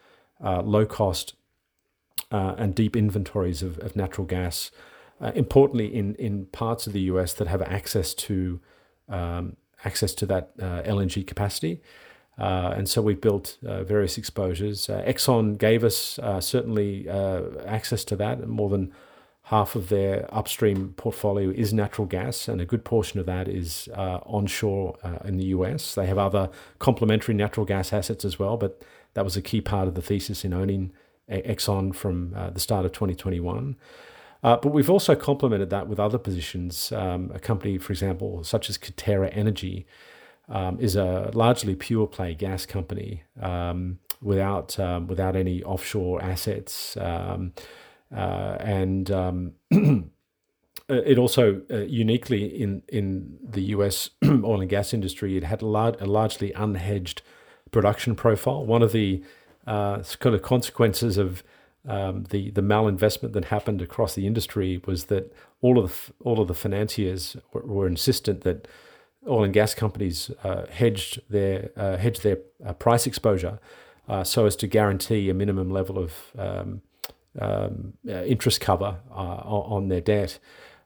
uh, 0.43 0.63
low 0.63 0.87
cost 0.87 1.35
uh, 2.31 2.55
and 2.59 2.75
deep 2.75 2.97
inventories 2.97 3.63
of, 3.63 3.79
of 3.79 3.97
natural 3.97 4.27
gas. 4.27 4.71
Uh, 5.21 5.31
importantly, 5.35 5.95
in 5.95 6.15
in 6.17 6.47
parts 6.47 6.87
of 6.87 6.93
the 6.93 7.03
U.S. 7.03 7.33
that 7.35 7.47
have 7.47 7.63
access 7.63 8.13
to 8.15 8.61
um, 9.09 9.57
access 9.85 10.15
to 10.15 10.27
that 10.27 10.51
uh, 10.61 10.83
LNG 10.83 11.27
capacity. 11.27 11.81
Uh, 12.39 12.73
and 12.77 12.89
so 12.89 13.03
we've 13.03 13.21
built 13.21 13.59
uh, 13.67 13.85
various 13.85 14.17
exposures. 14.17 14.89
Uh, 14.89 15.03
Exxon 15.07 15.59
gave 15.59 15.85
us 15.85 16.19
uh, 16.19 16.41
certainly 16.41 17.09
uh, 17.09 17.43
access 17.67 18.05
to 18.07 18.17
that. 18.17 18.47
More 18.49 18.71
than 18.71 18.93
half 19.45 19.75
of 19.75 19.89
their 19.91 20.27
upstream 20.35 20.95
portfolio 20.97 21.51
is 21.51 21.73
natural 21.73 22.07
gas, 22.07 22.49
and 22.49 22.61
a 22.61 22.65
good 22.65 22.85
portion 22.85 23.21
of 23.21 23.27
that 23.27 23.49
is 23.49 23.89
uh, 23.95 24.21
onshore 24.25 24.97
in 25.25 25.37
the 25.37 25.47
US. 25.47 25.95
They 25.95 26.07
have 26.07 26.17
other 26.17 26.49
complementary 26.79 27.35
natural 27.35 27.67
gas 27.67 27.93
assets 27.93 28.25
as 28.25 28.39
well, 28.39 28.57
but 28.57 28.83
that 29.15 29.25
was 29.25 29.37
a 29.37 29.43
key 29.43 29.61
part 29.61 29.89
of 29.89 29.95
the 29.95 30.03
thesis 30.03 30.45
in 30.45 30.53
owning 30.53 30.93
Exxon 31.31 31.95
from 31.95 32.31
the 32.53 32.61
start 32.61 32.85
of 32.85 32.93
2021. 32.93 33.77
but 34.43 34.67
we've 34.67 34.91
also 34.91 35.15
complemented 35.15 35.71
that 35.71 35.89
with 35.89 36.01
other 36.01 36.19
positions. 36.19 36.93
Um, 36.93 37.31
a 37.35 37.39
company, 37.39 37.79
for 37.79 37.93
example, 37.93 38.45
such 38.45 38.69
as 38.69 38.79
Coterra 38.79 39.31
Energy, 39.33 39.87
um, 40.49 40.79
is 40.81 40.97
a 40.97 41.31
largely 41.35 41.75
pure 41.75 42.07
play 42.07 42.35
gas 42.35 42.67
company 42.67 43.23
um, 43.41 43.99
without 44.21 44.79
um, 44.79 45.07
without 45.07 45.37
any 45.37 45.63
offshore 45.63 46.23
assets, 46.23 46.97
um, 46.99 47.53
uh, 48.15 48.57
and 48.61 49.11
um, 49.11 49.53
it 50.89 51.19
also 51.19 51.63
uh, 51.71 51.79
uniquely 51.79 52.45
in 52.45 52.83
in 52.89 53.39
the 53.43 53.63
U.S. 53.77 54.11
oil 54.25 54.61
and 54.61 54.71
gas 54.71 54.93
industry, 54.93 55.37
it 55.37 55.45
had 55.45 55.63
a, 55.63 55.67
lar- 55.67 55.97
a 56.01 56.07
largely 56.07 56.53
unhedged 56.53 57.21
production 57.73 58.15
profile. 58.15 58.65
One 58.65 58.83
of 58.83 58.93
the 58.93 59.23
uh, 59.67 60.03
kind 60.21 60.35
of 60.35 60.43
consequences 60.43 61.19
of 61.19 61.43
um, 61.87 62.25
the 62.31 62.51
the 62.51 62.61
malinvestment 62.61 63.33
that 63.33 63.47
happened 63.47 63.83
across 63.83 64.15
the 64.15 64.27
industry 64.27 64.81
was 64.87 65.05
that 65.05 65.33
all 65.61 65.79
of 65.79 66.13
the 66.19 66.25
all 66.25 66.41
of 66.41 66.49
the 66.49 66.55
financiers 66.55 67.37
were, 67.53 67.63
were 67.63 67.87
insistent 67.87 68.43
that 68.43 68.69
oil 69.29 69.45
and 69.45 69.53
gas 69.53 69.75
companies 69.75 70.31
uh, 70.45 70.67
hedged 70.67 71.21
their 71.29 71.71
uh, 71.77 71.97
hedged 71.97 72.23
their 72.23 72.39
uh, 72.65 72.73
price 72.73 73.07
exposure 73.07 73.59
uh, 74.09 74.23
so 74.23 74.47
as 74.47 74.57
to 74.57 74.67
guarantee 74.67 75.29
a 75.29 75.35
minimum 75.35 75.71
level 75.71 75.99
of 75.99 76.13
um, 76.39 76.83
um, 77.41 77.95
uh, 78.09 78.23
interest 78.25 78.61
cover 78.61 78.99
on 79.11 79.89
their 79.89 80.01
debt. 80.01 80.39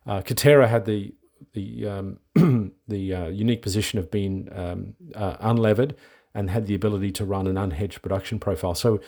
Uh, 0.07 0.23
Coterra 0.23 0.69
had 0.69 0.85
the 0.87 1.15
the 1.53 1.87
um, 1.87 2.19
the 2.89 3.31
unique 3.33 3.63
position 3.63 3.99
of 3.99 4.11
being 4.11 4.49
um, 4.53 4.95
unlevered 5.15 5.95
and 6.37 6.51
had 6.51 6.67
the 6.67 6.75
ability 6.75 7.11
to 7.13 7.25
run 7.25 7.47
an 7.47 7.57
unhedged 7.57 8.03
production 8.03 8.39
profile. 8.39 8.75
So, 8.75 9.01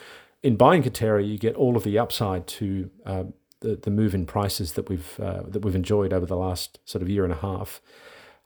in 0.43 0.55
buying 0.55 0.83
Coterra, 0.83 1.25
you 1.25 1.37
get 1.37 1.55
all 1.55 1.77
of 1.77 1.83
the 1.83 1.99
upside 1.99 2.47
to 2.47 2.89
the, 3.05 3.75
the 3.75 3.91
move 3.91 4.15
in 4.15 4.25
prices 4.25 4.73
that 4.73 4.89
we've 4.89 5.15
that 5.17 5.63
we've 5.63 5.75
enjoyed 5.75 6.13
over 6.13 6.25
the 6.25 6.37
last 6.37 6.79
sort 6.85 7.01
of 7.01 7.09
year 7.09 7.23
and 7.23 7.33
a 7.33 7.37
half. 7.37 7.81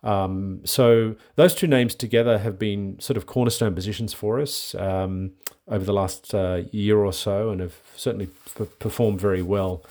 Um, 0.03 0.61
so 0.65 1.15
those 1.35 1.55
two 1.55 1.67
names 1.67 1.95
together 1.95 2.39
have 2.39 2.59
been 2.59 2.99
sort 2.99 3.15
of 3.15 3.25
cornerstone 3.25 3.73
positions 3.73 4.13
for 4.13 4.39
us 4.39 4.75
um, 4.75 5.31
over 5.67 5.85
the 5.85 5.93
last 5.93 6.35
uh, 6.35 6.63
year 6.71 6.97
or 6.97 7.13
so, 7.13 7.51
and 7.51 7.61
have 7.61 7.75
certainly 7.95 8.27
p- 8.57 8.65
performed 8.79 9.21
very 9.21 9.41
well. 9.41 9.83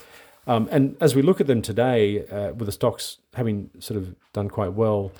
Um, 0.46 0.68
and 0.70 0.96
as 1.00 1.14
we 1.14 1.22
look 1.22 1.40
at 1.40 1.46
them 1.46 1.62
today, 1.62 2.26
uh, 2.26 2.52
with 2.52 2.66
the 2.66 2.72
stocks 2.72 3.18
having 3.34 3.70
sort 3.78 3.96
of 3.96 4.14
done 4.32 4.50
quite 4.50 4.74
well 4.74 5.12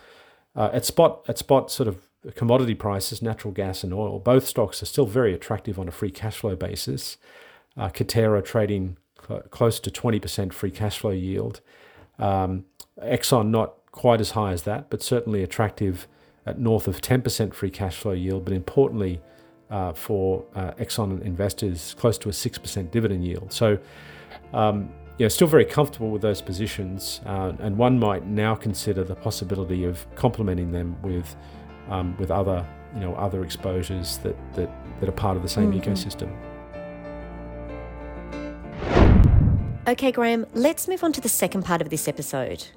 uh, 0.55 0.71
at 0.73 0.85
spot 0.85 1.25
at 1.29 1.39
spot 1.39 1.71
sort 1.71 1.89
of 1.89 1.97
commodity 2.35 2.75
prices, 2.75 3.21
natural 3.21 3.53
gas 3.53 3.83
and 3.83 3.93
oil, 3.93 4.19
both 4.19 4.47
stocks 4.47 4.83
are 4.83 4.87
still 4.87 5.07
very 5.07 5.35
attractive 5.35 5.79
on 5.79 5.89
a 5.89 5.91
free 5.91 6.11
cash 6.11 6.37
flow 6.39 6.55
basis. 6.55 7.17
Uh, 7.77 7.89
Coterra 7.89 8.45
trading 8.45 8.97
cl- 9.27 9.43
close 9.51 9.81
to 9.81 9.91
twenty 9.91 10.21
percent 10.21 10.55
free 10.55 10.71
cash 10.71 10.99
flow 10.99 11.11
yield. 11.11 11.61
Um, 12.19 12.67
Exxon 13.03 13.49
not 13.49 13.75
quite 13.91 14.21
as 14.21 14.33
high 14.33 14.53
as 14.53 14.63
that, 14.63 14.91
but 14.91 15.03
certainly 15.03 15.43
attractive 15.43 16.07
at 16.47 16.59
north 16.59 16.89
of 16.89 17.01
10% 17.01 17.55
free 17.55 17.71
cash 17.71 17.97
flow 17.97 18.13
yield. 18.13 18.45
But 18.45 18.55
importantly, 18.55 19.21
uh, 19.71 19.93
for 19.93 20.45
uh, 20.55 20.73
Exxon 20.73 21.23
investors, 21.23 21.95
close 21.99 22.19
to 22.19 22.29
a 22.29 22.33
6% 22.33 22.91
dividend 22.91 23.25
yield. 23.25 23.53
So, 23.53 23.79
um, 24.53 24.93
you 25.19 25.25
know, 25.25 25.29
still 25.29 25.47
very 25.47 25.65
comfortable 25.65 26.11
with 26.11 26.23
those 26.23 26.43
positions, 26.43 27.21
uh, 27.27 27.53
and 27.61 27.77
one 27.77 27.99
might 27.99 28.27
now 28.27 28.55
consider 28.55 29.05
the 29.05 29.15
possibility 29.15 29.85
of 29.85 30.05
complementing 30.15 30.73
them 30.73 31.01
with 31.03 31.37
um, 31.89 32.17
with 32.19 32.31
other, 32.31 32.67
you 32.95 33.01
know, 33.01 33.15
other 33.15 33.45
exposures 33.45 34.19
that 34.19 34.37
that, 34.55 34.71
that 35.01 35.09
are 35.09 35.13
part 35.13 35.37
of 35.37 35.43
the 35.43 35.49
same 35.49 35.73
mm-hmm. 35.73 35.91
ecosystem. 35.91 36.33
Okay, 39.89 40.13
Graham, 40.13 40.47
let's 40.55 40.87
move 40.87 41.03
on 41.03 41.13
to 41.13 41.21
the 41.21 41.29
second 41.29 41.65
part 41.65 41.83
of 41.83 41.91
this 41.91 42.07
episode. 42.07 42.69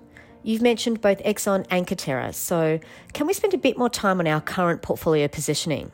You've 0.41 0.61
mentioned 0.61 1.01
both 1.01 1.23
Exxon 1.23 1.65
and 1.69 1.87
Coterra, 1.87 2.33
so 2.33 2.79
can 3.13 3.27
we 3.27 3.33
spend 3.33 3.53
a 3.53 3.59
bit 3.59 3.77
more 3.77 3.89
time 3.89 4.19
on 4.19 4.27
our 4.27 4.41
current 4.41 4.81
portfolio 4.81 5.27
positioning? 5.27 5.91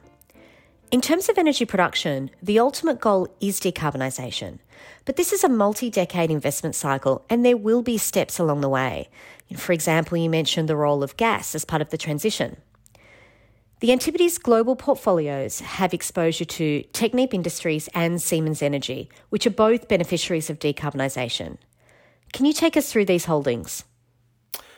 In 0.92 1.00
terms 1.00 1.30
of 1.30 1.38
energy 1.38 1.64
production, 1.64 2.32
the 2.44 2.60
ultimate 2.60 3.00
goal 3.00 3.30
is 3.40 3.62
decarbonisation, 3.62 4.60
but 5.06 5.16
this 5.16 5.32
is 5.32 5.44
a 5.44 5.50
multi 5.50 5.90
decade 5.90 6.30
investment 6.30 6.76
cycle 6.76 7.24
and 7.30 7.46
there 7.46 7.56
will 7.56 7.82
be 7.82 7.98
steps 7.98 8.40
along 8.40 8.60
the 8.60 8.68
way. 8.68 9.10
For 9.56 9.72
example, 9.72 10.18
you 10.18 10.30
mentioned 10.30 10.68
the 10.68 10.76
role 10.76 11.02
of 11.02 11.16
gas 11.16 11.56
as 11.56 11.64
part 11.64 11.82
of 11.82 11.90
the 11.90 11.98
transition. 11.98 12.58
The 13.82 13.92
Antipodes 13.92 14.38
global 14.38 14.76
portfolios 14.76 15.60
have 15.62 15.92
exposure 15.92 16.46
to 16.46 16.84
Technip 16.94 17.34
Industries 17.34 17.90
and 17.96 18.22
Siemens 18.22 18.62
Energy, 18.62 19.10
which 19.30 19.48
are 19.48 19.52
both 19.52 19.88
beneficiaries 19.88 20.52
of 20.52 20.60
decarbonisation. 20.60 21.58
Can 22.32 22.46
you 22.46 22.54
take 22.54 22.78
us 22.78 22.92
through 22.92 23.06
these 23.06 23.26
holdings? 23.26 23.84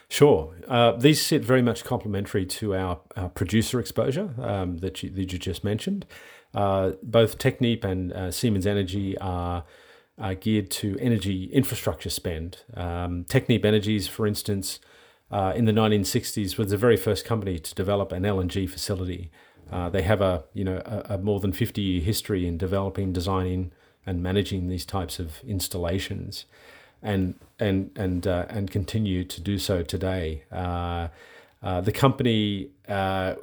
Sure. 0.08 0.56
Uh, 0.70 0.94
these 0.94 1.22
sit 1.22 1.44
very 1.44 1.62
much 1.62 1.84
complementary 1.84 2.46
to 2.46 2.76
our, 2.76 3.02
our 3.18 3.28
producer 3.28 3.78
exposure 3.78 4.34
um, 4.42 4.78
that, 4.78 5.04
you, 5.04 5.10
that 5.10 5.34
you 5.34 5.38
just 5.38 5.66
mentioned. 5.66 6.06
Uh, 6.54 6.92
both 7.04 7.38
Technip 7.38 7.84
and 7.84 8.14
uh, 8.14 8.32
Siemens 8.32 8.66
Energy 8.66 9.18
are, 9.18 9.66
are, 10.18 10.36
geared 10.36 10.72
to 10.72 10.98
energy 11.02 11.50
infrastructure 11.52 12.10
spend. 12.10 12.60
Um, 12.74 13.26
Technip 13.26 13.66
Energies, 13.66 14.08
for 14.08 14.26
instance, 14.26 14.80
uh, 15.34 15.52
in 15.56 15.66
the 15.66 15.72
1960s 15.72 16.58
was 16.58 16.70
the 16.70 16.78
very 16.78 16.96
first 16.96 17.26
company 17.26 17.58
to 17.58 17.74
develop 17.74 18.12
an 18.12 18.22
LNG 18.24 18.70
facility. 18.70 19.32
Uh, 19.72 19.90
they 19.90 20.04
have 20.04 20.22
a 20.22 20.44
you 20.54 20.64
know 20.64 20.82
a, 20.86 21.16
a 21.16 21.18
more 21.18 21.40
than 21.40 21.52
50 21.52 21.82
year 21.82 22.02
history 22.02 22.46
in 22.46 22.58
developing, 22.58 23.12
designing, 23.12 23.72
and 24.06 24.22
managing 24.22 24.68
these 24.68 24.86
types 24.86 25.18
of 25.20 25.44
installations 25.44 26.46
and 27.04 27.36
and 27.60 27.92
and 27.96 28.28
uh, 28.28 28.46
and 28.50 28.72
continue 28.72 29.24
to 29.24 29.42
do 29.42 29.58
so 29.58 29.84
today. 29.84 30.44
Uh, 30.52 31.10
uh, 31.62 31.82
the 31.82 31.92
company 31.92 32.70
uh, 32.88 33.36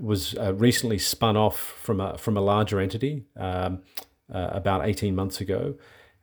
was 0.00 0.34
recently 0.54 0.98
spun 0.98 1.36
off 1.36 1.58
from 1.58 2.00
a 2.00 2.18
from 2.18 2.36
a 2.36 2.40
larger 2.40 2.80
entity 2.80 3.24
um, 3.36 3.82
about 4.28 4.86
eighteen 4.86 5.14
months 5.14 5.40
ago, 5.40 5.74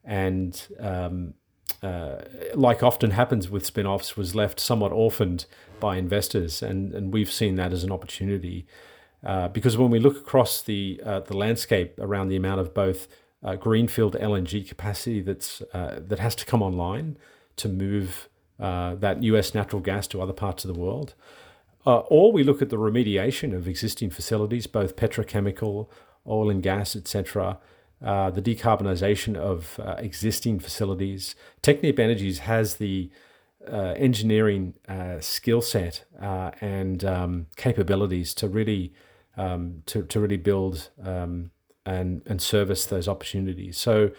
and 0.04 0.68
um, 0.80 1.34
like 2.54 2.84
often 2.84 3.12
happens 3.12 3.50
with 3.50 3.66
spin-offs, 3.66 4.18
was 4.18 4.36
left 4.36 4.60
somewhat 4.60 4.92
orphaned 4.92 5.46
by 5.80 5.98
investors, 5.98 6.62
and 6.62 6.94
and 6.94 7.14
we've 7.14 7.32
seen 7.32 7.56
that 7.56 7.74
as 7.74 7.84
an 7.84 7.92
opportunity. 7.92 8.66
because 9.54 9.78
when 9.78 9.92
we 9.92 10.00
look 10.00 10.18
across 10.18 10.62
the 10.62 11.00
the 11.04 11.36
landscape 11.36 11.98
around 12.00 12.30
the 12.30 12.36
amount 12.36 12.60
of 12.60 12.74
both 12.74 13.08
uh, 13.44 13.56
greenfield 13.56 14.16
LNG 14.20 14.68
capacity 14.68 15.22
that's 15.22 15.62
uh, 15.74 16.00
that 16.00 16.20
has 16.20 16.36
to 16.36 16.46
come 16.46 16.62
online 16.62 17.18
to 17.58 17.68
move 17.68 18.30
uh, 18.60 18.96
that 18.96 19.24
US 19.24 19.54
natural 19.54 19.82
gas 19.82 20.08
to 20.08 20.22
other 20.22 20.34
parts 20.34 20.64
of 20.64 20.74
the 20.74 20.80
world. 20.80 21.16
Uh, 21.86 22.00
or 22.00 22.32
we 22.32 22.44
look 22.44 22.62
at 22.62 22.70
the 22.70 22.78
remediation 22.78 23.56
of 23.56 23.68
existing 23.68 24.12
facilities, 24.12 24.68
both 24.68 24.96
petrochemical, 24.96 25.88
oil 26.28 26.52
and 26.52 26.62
gas, 26.62 26.96
etc., 26.96 27.58
uh, 28.04 28.32
the 28.32 28.42
decarbonisation 28.42 29.36
of 29.36 29.80
uh, 29.80 29.96
existing 30.00 30.60
facilities. 30.60 31.36
Technip 31.62 32.00
Energies 32.00 32.40
has 32.40 32.76
the 32.76 33.10
engineering 33.68 34.74
skill 35.20 35.62
set 35.62 36.04
and 36.20 37.06
um, 37.06 37.46
capabilities 37.58 38.34
to 38.34 38.48
really 38.48 38.92
um, 39.38 39.84
to, 39.86 40.04
to 40.04 40.20
really 40.20 40.38
build 40.38 40.90
um, 41.04 41.52
and 41.86 42.22
and 42.26 42.42
service 42.42 42.86
those 42.86 43.08
opportunities. 43.08 43.78
So 43.78 44.12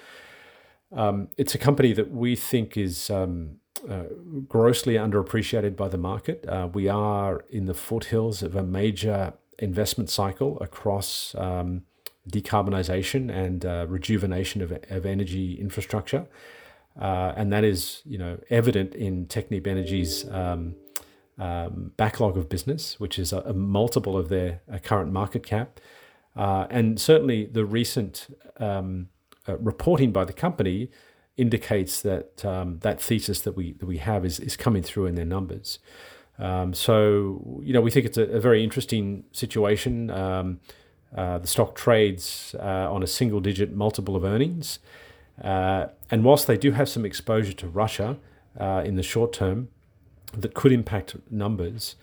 um, 0.93 1.29
it's 1.37 1.55
a 1.55 1.59
company 1.59 1.93
that 1.93 2.11
we 2.11 2.37
think 2.37 2.77
is 2.77 3.11
um, 3.11 3.57
uh, 3.89 4.05
grossly 4.49 4.95
underappreciated 4.95 5.77
by 5.77 5.89
the 5.89 5.99
market. 5.99 6.47
Uh, 6.47 6.69
we 6.73 6.89
are 6.89 7.45
in 7.51 7.67
the 7.67 7.75
foothills 7.75 8.43
of 8.43 8.55
a 8.55 8.63
major 8.63 9.33
investment 9.59 10.11
cycle 10.11 10.59
across 10.61 11.35
um, 11.37 11.83
decarbonisation 12.31 13.31
and 13.31 13.65
uh, 13.65 13.87
rejuvenation 13.89 14.63
of, 14.63 14.73
of 14.91 15.07
energy 15.07 15.55
infrastructure. 15.55 16.27
Uh, 17.01 17.33
and 17.37 17.53
that 17.53 17.65
is, 17.65 18.03
you 18.05 18.19
know, 18.19 18.39
evident 18.51 18.95
in 18.95 19.27
Technip 19.27 19.67
Energy's 19.67 20.29
um, 20.31 20.75
um, 21.39 21.93
backlog 21.97 22.37
of 22.37 22.49
business, 22.49 23.01
which 23.01 23.19
is 23.19 23.33
a, 23.33 23.39
a 23.41 23.53
multiple 23.53 24.17
of 24.17 24.29
their 24.29 24.61
uh, 24.71 24.79
current 24.79 25.13
market 25.13 25.45
cap. 25.45 25.81
Uh, 26.37 26.67
and 26.71 27.01
certainly 27.01 27.47
the 27.47 27.65
recent 27.65 28.35
um, 28.59 29.09
uh, 29.49 29.57
reporting 29.59 30.13
by 30.13 30.25
the 30.25 30.33
company 30.33 30.91
indicates 31.37 32.03
that 32.03 32.45
um, 32.45 32.79
that 32.81 33.01
thesis 33.01 33.41
that 33.41 33.57
we 33.57 33.73
that 33.73 33.87
we 33.87 33.99
have 33.99 34.25
is, 34.25 34.39
is 34.39 34.57
coming 34.57 34.83
through 34.83 35.07
in 35.07 35.15
their 35.15 35.25
numbers. 35.25 35.79
Um, 36.39 36.75
so 36.75 37.61
you 37.63 37.73
know 37.73 37.81
we 37.81 37.91
think 37.91 38.07
it's 38.07 38.19
a, 38.19 38.25
a 38.25 38.41
very 38.41 38.63
interesting 38.63 39.25
situation. 39.33 40.11
Uh, 41.17 41.39
the 41.39 41.47
stock 41.47 41.75
trades 41.75 42.55
uh, 42.59 42.93
on 42.93 43.03
a 43.03 43.07
single 43.07 43.41
digit 43.41 43.75
multiple 43.75 44.17
of 44.17 44.25
earnings, 44.25 44.79
uh, 45.43 45.87
and 46.11 46.25
whilst 46.25 46.47
they 46.47 46.57
do 46.57 46.73
have 46.73 46.89
some 46.89 47.05
exposure 47.05 47.53
to 47.53 47.67
Russia 47.67 48.19
in 48.85 48.97
the 48.97 49.03
short 49.03 49.33
term, 49.33 49.69
that 50.37 50.55
could 50.55 50.73
impact 50.73 51.17
numbers 51.31 51.97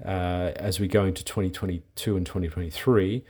as 0.00 0.80
we 0.80 0.88
go 0.88 1.04
into 1.04 1.24
2022 1.24 2.16
and 2.16 2.26
2023. 2.26 3.22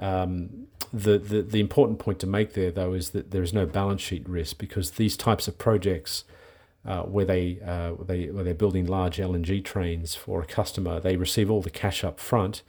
Um, 0.00 0.66
the, 0.92 1.18
the, 1.18 1.42
the 1.42 1.60
important 1.60 1.98
point 1.98 2.18
to 2.20 2.26
make 2.26 2.54
there, 2.54 2.70
though, 2.70 2.94
is 2.94 3.10
that 3.10 3.30
there 3.30 3.42
is 3.42 3.52
no 3.52 3.66
balance 3.66 4.00
sheet 4.00 4.28
risk 4.28 4.58
because 4.58 4.92
these 4.92 5.16
types 5.16 5.48
of 5.48 5.58
projects, 5.58 6.24
uh, 6.86 7.02
where 7.02 7.24
they 7.24 7.58
uh, 7.60 7.90
where 7.90 8.06
they 8.06 8.30
where 8.30 8.44
they're 8.44 8.54
building 8.54 8.86
large 8.86 9.18
LNG 9.18 9.64
trains 9.64 10.14
for 10.14 10.40
a 10.40 10.46
customer, 10.46 11.00
they 11.00 11.16
receive 11.16 11.50
all 11.50 11.60
the 11.60 11.70
cash 11.70 12.04
up 12.04 12.18
front, 12.18 12.62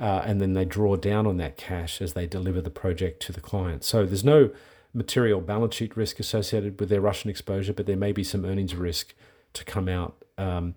uh, 0.00 0.22
and 0.24 0.40
then 0.40 0.54
they 0.54 0.64
draw 0.64 0.96
down 0.96 1.26
on 1.26 1.36
that 1.36 1.56
cash 1.56 2.02
as 2.02 2.14
they 2.14 2.26
deliver 2.26 2.60
the 2.60 2.70
project 2.70 3.20
to 3.22 3.32
the 3.32 3.40
client. 3.40 3.84
So 3.84 4.04
there's 4.04 4.24
no 4.24 4.50
material 4.92 5.40
balance 5.40 5.74
sheet 5.74 5.96
risk 5.96 6.20
associated 6.20 6.78
with 6.80 6.88
their 6.88 7.00
Russian 7.00 7.30
exposure, 7.30 7.72
but 7.72 7.86
there 7.86 7.96
may 7.96 8.12
be 8.12 8.24
some 8.24 8.44
earnings 8.44 8.74
risk 8.74 9.14
to 9.52 9.64
come 9.64 9.88
out. 9.88 10.24
Um, 10.38 10.74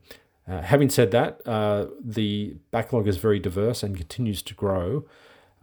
uh, 0.47 0.61
having 0.61 0.89
said 0.89 1.11
that, 1.11 1.41
uh, 1.45 1.87
the 2.03 2.55
backlog 2.71 3.07
is 3.07 3.17
very 3.17 3.39
diverse 3.39 3.83
and 3.83 3.97
continues 3.97 4.41
to 4.43 4.53
grow. 4.53 5.05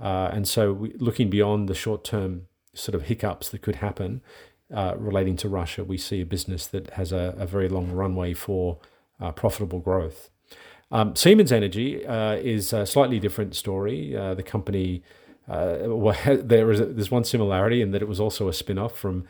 Uh, 0.00 0.30
and 0.32 0.46
so, 0.46 0.72
we, 0.72 0.92
looking 0.98 1.30
beyond 1.30 1.68
the 1.68 1.74
short 1.74 2.04
term 2.04 2.46
sort 2.74 2.94
of 2.94 3.04
hiccups 3.04 3.48
that 3.50 3.62
could 3.62 3.76
happen 3.76 4.20
uh, 4.72 4.94
relating 4.98 5.36
to 5.36 5.48
Russia, 5.48 5.84
we 5.84 5.96
see 5.96 6.20
a 6.20 6.26
business 6.26 6.66
that 6.66 6.90
has 6.90 7.12
a, 7.12 7.34
a 7.38 7.46
very 7.46 7.68
long 7.68 7.92
runway 7.92 8.34
for 8.34 8.78
uh, 9.20 9.30
profitable 9.30 9.78
growth. 9.78 10.30
Um, 10.90 11.16
Siemens 11.16 11.52
Energy 11.52 12.06
uh, 12.06 12.34
is 12.34 12.72
a 12.72 12.86
slightly 12.86 13.18
different 13.18 13.54
story. 13.54 14.16
Uh, 14.16 14.34
the 14.34 14.42
company, 14.42 15.02
uh, 15.48 15.78
well, 15.82 16.16
there 16.26 16.70
is 16.70 16.80
a, 16.80 16.86
there's 16.86 17.10
one 17.10 17.24
similarity 17.24 17.82
in 17.82 17.90
that 17.92 18.02
it 18.02 18.08
was 18.08 18.20
also 18.20 18.48
a 18.48 18.52
spin 18.52 18.78
off 18.78 18.96
from 18.96 19.24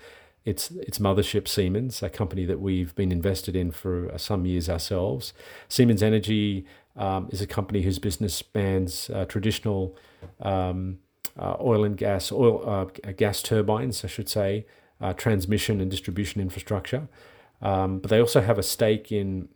its 0.44 0.70
its 0.72 0.98
mothership 0.98 1.48
Siemens, 1.48 2.02
a 2.02 2.10
company 2.10 2.44
that 2.44 2.60
we've 2.60 2.94
been 2.94 3.10
invested 3.10 3.56
in 3.56 3.70
for 3.70 4.12
some 4.18 4.44
years 4.44 4.68
ourselves. 4.68 5.32
Siemens 5.68 6.02
Energy 6.02 6.66
um, 6.96 7.28
is 7.32 7.40
a 7.40 7.46
company 7.46 7.82
whose 7.82 7.98
business 7.98 8.34
spans 8.34 9.10
uh, 9.10 9.24
traditional 9.24 9.96
um, 10.40 10.98
uh, 11.38 11.56
oil 11.60 11.84
and 11.84 11.96
gas, 11.96 12.30
oil 12.30 12.62
uh, 12.68 13.12
gas 13.12 13.42
turbines, 13.42 14.04
I 14.04 14.08
should 14.08 14.28
say, 14.28 14.66
uh, 15.00 15.12
transmission 15.14 15.80
and 15.80 15.90
distribution 15.90 16.40
infrastructure. 16.40 17.08
Um, 17.62 17.98
but 17.98 18.10
they 18.10 18.20
also 18.20 18.40
have 18.40 18.58
a 18.58 18.62
stake 18.62 19.10
in 19.10 19.48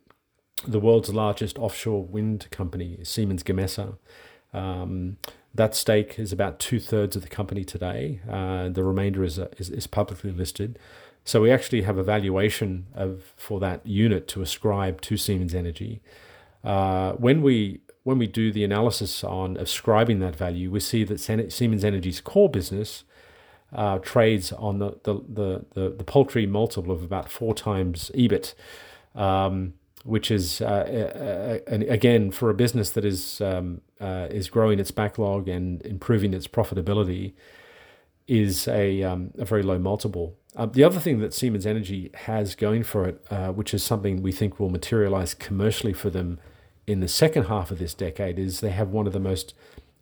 the 0.67 0.81
world's 0.81 1.11
largest 1.11 1.59
offshore 1.59 2.05
wind 2.05 2.49
company, 2.51 2.99
Siemens 3.03 3.43
Gamesa. 3.43 3.97
Um, 4.53 5.19
that 5.55 5.75
stake 5.75 6.19
is 6.19 6.33
about 6.33 6.59
two 6.59 6.81
thirds 6.81 7.17
of 7.17 7.23
the 7.23 7.29
company 7.29 7.65
today. 7.65 8.21
Uh, 8.29 8.69
the 8.69 8.85
remainder 8.85 9.25
is, 9.25 9.39
is, 9.59 9.71
is 9.71 9.87
publicly 9.87 10.31
listed. 10.31 10.79
So 11.25 11.43
we 11.43 11.51
actually 11.51 11.83
have 11.83 11.99
a 11.99 12.03
valuation 12.03 12.87
of 12.95 13.35
for 13.37 13.61
that 13.61 13.87
unit 13.87 14.29
to 14.29 14.43
ascribe 14.43 15.01
to 15.03 15.17
Siemens 15.17 15.55
Energy. 15.55 16.01
Uh, 16.65 17.13
when 17.13 17.43
we 17.43 17.81
when 18.05 18.19
we 18.19 18.27
do 18.27 18.51
the 18.51 18.65
analysis 18.65 19.23
on 19.23 19.59
ascribing 19.59 20.21
that 20.21 20.35
value, 20.35 20.71
we 20.71 20.81
see 20.81 21.05
that 21.05 21.21
Siemens 21.21 21.85
Energy's 21.85 22.23
core 22.23 22.49
business 22.49 23.05
uh, 23.73 23.99
trades 23.99 24.53
on 24.53 24.79
the, 24.79 24.99
the, 25.03 25.15
the, 25.29 25.65
the, 25.75 25.91
the 25.91 26.05
paltry 26.05 26.47
multiple 26.47 26.91
of 26.91 27.03
about 27.03 27.31
four 27.31 27.55
times 27.55 28.11
EBIT, 28.15 28.55
um, 29.15 29.75
which 30.09 30.31
is, 30.31 30.63
uh, 30.63 31.61
uh, 31.71 31.75
again, 31.89 32.31
for 32.31 32.49
a 32.49 32.55
business 32.55 32.91
that 32.91 33.05
is, 33.05 33.43
um, 33.43 33.83
uh, 34.01 34.27
is 34.31 34.49
growing 34.49 34.81
its 34.81 34.91
backlog 34.91 35.49
and 35.49 35.83
improving 35.83 36.33
its 36.33 36.49
profitability, 36.49 37.35
is 38.27 38.67
a, 38.69 39.03
um, 39.03 39.33
a 39.39 39.45
very 39.45 39.63
low 39.63 39.79
multiple. 39.79 40.35
Uh, 40.57 40.65
the 40.65 40.83
other 40.83 40.99
thing 40.99 41.21
that 41.21 41.35
Siemens 41.35 41.67
Energy 41.67 42.11
has 42.15 42.55
going 42.55 42.83
for 42.83 43.07
it, 43.07 43.25
uh, 43.31 43.53
which 43.53 43.75
is 43.75 43.83
something 43.83 44.23
we 44.23 44.33
think 44.33 44.59
will 44.59 44.71
materialize 44.71 45.35
commercially 45.35 45.93
for 45.93 46.09
them 46.09 46.41
in 46.87 47.01
the 47.01 47.09
second 47.09 47.45
half 47.45 47.71
of 47.71 47.79
this 47.79 47.93
decade 47.93 48.39
is 48.39 48.61
they 48.61 48.71
have 48.71 48.89
one 48.89 49.07
of 49.07 49.13
the 49.13 49.21
most 49.21 49.53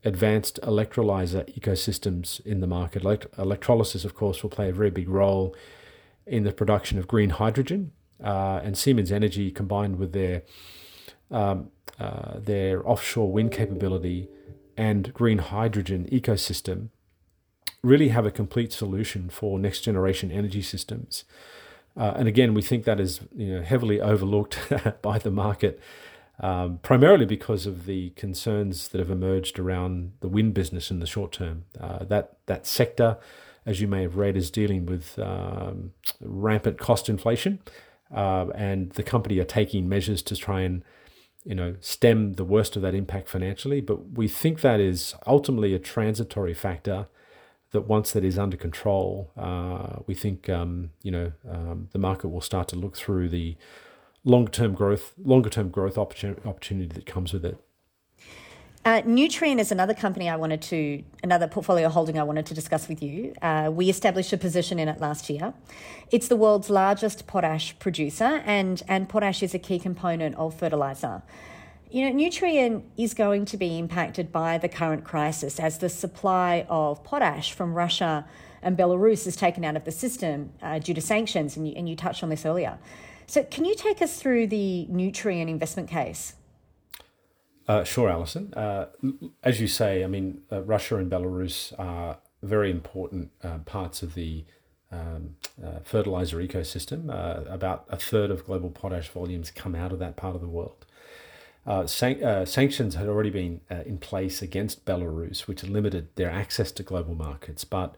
advanced 0.04 0.60
electrolyzer 0.62 1.44
ecosystems 1.58 2.44
in 2.46 2.60
the 2.60 2.66
market. 2.68 3.02
Elect- 3.02 3.26
electrolysis, 3.36 4.04
of 4.04 4.14
course, 4.14 4.44
will 4.44 4.50
play 4.50 4.68
a 4.68 4.72
very 4.72 4.90
big 4.90 5.08
role 5.08 5.54
in 6.26 6.44
the 6.44 6.52
production 6.52 6.96
of 6.96 7.08
green 7.08 7.30
hydrogen, 7.30 7.90
uh, 8.22 8.60
and 8.62 8.76
Siemens 8.76 9.12
Energy, 9.12 9.50
combined 9.50 9.98
with 9.98 10.12
their 10.12 10.42
um, 11.30 11.70
uh, 11.98 12.38
their 12.38 12.86
offshore 12.88 13.32
wind 13.32 13.52
capability 13.52 14.28
and 14.76 15.12
green 15.14 15.38
hydrogen 15.38 16.06
ecosystem, 16.12 16.90
really 17.82 18.08
have 18.08 18.26
a 18.26 18.30
complete 18.30 18.72
solution 18.72 19.30
for 19.30 19.58
next 19.58 19.80
generation 19.80 20.30
energy 20.30 20.62
systems. 20.62 21.24
Uh, 21.96 22.12
and 22.16 22.28
again, 22.28 22.52
we 22.52 22.60
think 22.60 22.84
that 22.84 23.00
is 23.00 23.20
you 23.34 23.56
know, 23.56 23.62
heavily 23.62 24.00
overlooked 24.00 24.58
by 25.02 25.18
the 25.18 25.30
market 25.30 25.80
um, 26.40 26.78
primarily 26.82 27.24
because 27.24 27.66
of 27.66 27.86
the 27.86 28.10
concerns 28.10 28.88
that 28.88 28.98
have 28.98 29.10
emerged 29.10 29.58
around 29.58 30.12
the 30.20 30.28
wind 30.28 30.54
business 30.54 30.90
in 30.90 31.00
the 31.00 31.06
short 31.06 31.32
term. 31.32 31.64
Uh, 31.80 32.04
that 32.04 32.36
that 32.46 32.66
sector, 32.66 33.18
as 33.64 33.80
you 33.80 33.88
may 33.88 34.02
have 34.02 34.16
read, 34.16 34.36
is 34.36 34.50
dealing 34.50 34.86
with 34.86 35.18
um, 35.18 35.92
rampant 36.20 36.78
cost 36.78 37.08
inflation, 37.08 37.60
uh, 38.14 38.46
and 38.54 38.90
the 38.92 39.02
company 39.02 39.38
are 39.38 39.44
taking 39.44 39.88
measures 39.88 40.22
to 40.22 40.36
try 40.36 40.60
and 40.62 40.82
you 41.44 41.54
know 41.54 41.76
stem 41.80 42.34
the 42.34 42.44
worst 42.44 42.76
of 42.76 42.82
that 42.82 42.94
impact 42.94 43.28
financially. 43.28 43.80
But 43.80 44.12
we 44.12 44.28
think 44.28 44.60
that 44.60 44.80
is 44.80 45.14
ultimately 45.26 45.74
a 45.74 45.78
transitory 45.78 46.54
factor. 46.54 47.08
That 47.72 47.82
once 47.82 48.12
that 48.12 48.24
is 48.24 48.38
under 48.38 48.56
control, 48.56 49.32
uh, 49.36 49.98
we 50.06 50.14
think 50.14 50.48
um, 50.48 50.90
you 51.02 51.10
know 51.10 51.32
um, 51.50 51.88
the 51.92 51.98
market 51.98 52.28
will 52.28 52.40
start 52.40 52.68
to 52.68 52.76
look 52.76 52.96
through 52.96 53.28
the 53.28 53.56
longer 54.24 54.50
term 54.50 54.74
growth, 54.74 55.12
longer 55.22 55.50
term 55.50 55.68
growth 55.70 55.98
opportunity 55.98 56.86
that 56.94 57.06
comes 57.06 57.32
with 57.32 57.44
it. 57.44 57.58
Uh, 58.86 59.02
Nutrien 59.02 59.58
is 59.58 59.72
another 59.72 59.94
company 59.94 60.28
I 60.28 60.36
wanted 60.36 60.62
to, 60.62 61.02
another 61.24 61.48
portfolio 61.48 61.88
holding 61.88 62.20
I 62.20 62.22
wanted 62.22 62.46
to 62.46 62.54
discuss 62.54 62.86
with 62.86 63.02
you. 63.02 63.34
Uh, 63.42 63.68
we 63.72 63.90
established 63.90 64.32
a 64.32 64.36
position 64.36 64.78
in 64.78 64.86
it 64.86 65.00
last 65.00 65.28
year. 65.28 65.54
It's 66.12 66.28
the 66.28 66.36
world's 66.36 66.70
largest 66.70 67.26
potash 67.26 67.76
producer, 67.80 68.44
and, 68.46 68.84
and 68.86 69.08
potash 69.08 69.42
is 69.42 69.54
a 69.54 69.58
key 69.58 69.80
component 69.80 70.36
of 70.36 70.56
fertilizer. 70.56 71.22
You 71.90 72.08
know, 72.08 72.16
Nutrien 72.16 72.84
is 72.96 73.12
going 73.12 73.44
to 73.46 73.56
be 73.56 73.76
impacted 73.76 74.30
by 74.30 74.56
the 74.56 74.68
current 74.68 75.02
crisis 75.02 75.58
as 75.58 75.78
the 75.78 75.88
supply 75.88 76.64
of 76.68 77.02
potash 77.02 77.54
from 77.54 77.74
Russia 77.74 78.24
and 78.62 78.78
Belarus 78.78 79.26
is 79.26 79.34
taken 79.34 79.64
out 79.64 79.74
of 79.74 79.84
the 79.84 79.90
system 79.90 80.52
uh, 80.62 80.78
due 80.78 80.94
to 80.94 81.00
sanctions, 81.00 81.56
and 81.56 81.66
you, 81.66 81.74
and 81.76 81.88
you 81.88 81.96
touched 81.96 82.22
on 82.22 82.28
this 82.28 82.46
earlier. 82.46 82.78
So, 83.26 83.42
can 83.42 83.64
you 83.64 83.74
take 83.74 84.00
us 84.00 84.20
through 84.20 84.46
the 84.46 84.86
Nutrien 84.88 85.48
investment 85.48 85.88
case? 85.88 86.34
Uh, 87.68 87.82
sure, 87.82 88.08
Alison. 88.08 88.54
Uh, 88.54 88.86
as 89.42 89.60
you 89.60 89.66
say, 89.66 90.04
I 90.04 90.06
mean, 90.06 90.42
uh, 90.52 90.62
Russia 90.62 90.96
and 90.96 91.10
Belarus 91.10 91.72
are 91.78 92.18
very 92.42 92.70
important 92.70 93.30
uh, 93.42 93.58
parts 93.58 94.02
of 94.02 94.14
the 94.14 94.44
um, 94.92 95.36
uh, 95.62 95.80
fertilizer 95.82 96.36
ecosystem. 96.36 97.10
Uh, 97.10 97.48
about 97.50 97.86
a 97.88 97.96
third 97.96 98.30
of 98.30 98.44
global 98.44 98.70
potash 98.70 99.08
volumes 99.08 99.50
come 99.50 99.74
out 99.74 99.92
of 99.92 99.98
that 99.98 100.16
part 100.16 100.36
of 100.36 100.40
the 100.40 100.48
world. 100.48 100.86
San- 101.86 102.46
sanctions 102.46 102.94
had 102.94 103.08
already 103.08 103.30
been 103.30 103.60
in 103.84 103.98
place 103.98 104.40
against 104.40 104.84
Belarus, 104.84 105.48
which 105.48 105.64
limited 105.64 106.14
their 106.14 106.30
access 106.30 106.70
to 106.70 106.84
global 106.84 107.16
markets, 107.16 107.64
but 107.64 107.96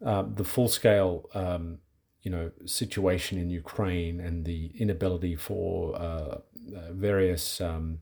the 0.00 0.42
full 0.44 0.66
scale 0.66 1.30
um, 1.32 1.78
you 2.22 2.32
know 2.32 2.50
situation 2.64 3.38
in 3.38 3.48
Ukraine 3.48 4.18
and 4.18 4.44
the 4.44 4.72
inability 4.76 5.36
for 5.36 6.42
various 6.90 7.60
um, 7.60 8.00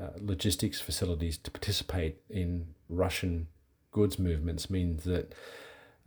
uh, 0.00 0.10
logistics 0.20 0.80
facilities 0.80 1.38
to 1.38 1.50
participate 1.50 2.16
in 2.28 2.74
Russian 2.88 3.48
goods 3.90 4.18
movements 4.18 4.68
means 4.70 5.04
that 5.04 5.34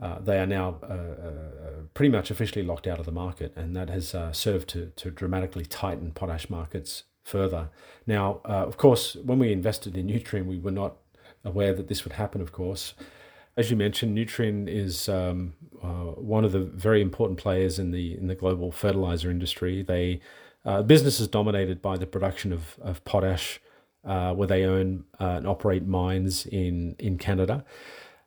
uh, 0.01 0.19
they 0.19 0.37
are 0.39 0.45
now 0.45 0.77
uh, 0.83 0.93
uh, 0.93 1.31
pretty 1.93 2.11
much 2.11 2.29
officially 2.29 2.63
locked 2.63 2.85
out 2.85 2.99
of 2.99 3.05
the 3.05 3.11
market, 3.11 3.51
and 3.55 3.75
that 3.75 3.89
has 3.89 4.15
served 4.31 4.69
to 4.69 4.91
to 4.95 5.09
dramatically 5.09 5.65
tighten 5.65 6.11
potash 6.11 6.49
markets 6.49 7.03
further. 7.23 7.69
Now, 8.05 8.41
of 8.45 8.77
course, 8.77 9.15
when 9.15 9.39
we 9.39 9.51
invested 9.51 9.97
in 9.97 10.07
Nutrien, 10.07 10.45
we 10.45 10.59
were 10.59 10.71
not 10.71 10.97
aware 11.43 11.73
that 11.73 11.87
this 11.87 12.03
would 12.03 12.13
happen. 12.13 12.41
Of 12.41 12.51
course, 12.51 12.93
as 13.57 13.71
you 13.71 13.75
mentioned, 13.75 14.15
Nutrien 14.15 14.67
is 14.67 15.09
um, 15.09 15.53
uh, 15.81 16.13
one 16.13 16.45
of 16.45 16.51
the 16.51 16.59
very 16.59 17.01
important 17.01 17.39
players 17.39 17.79
in 17.79 17.91
the 17.91 18.15
in 18.15 18.27
the 18.27 18.35
global 18.35 18.71
fertilizer 18.71 19.31
industry. 19.31 19.81
They 19.81 20.21
uh, 20.63 20.83
business 20.83 21.19
is 21.19 21.27
dominated 21.27 21.81
by 21.81 21.97
the 21.97 22.05
production 22.05 22.53
of 22.53 22.77
of 22.81 23.03
potash, 23.03 23.59
uh, 24.07 24.33
where 24.33 24.47
they 24.47 24.63
own 24.63 25.03
uh, 25.19 25.35
and 25.37 25.47
operate 25.47 25.85
mines 25.85 26.45
in 26.45 26.95
in 26.97 27.17
Canada. 27.17 27.63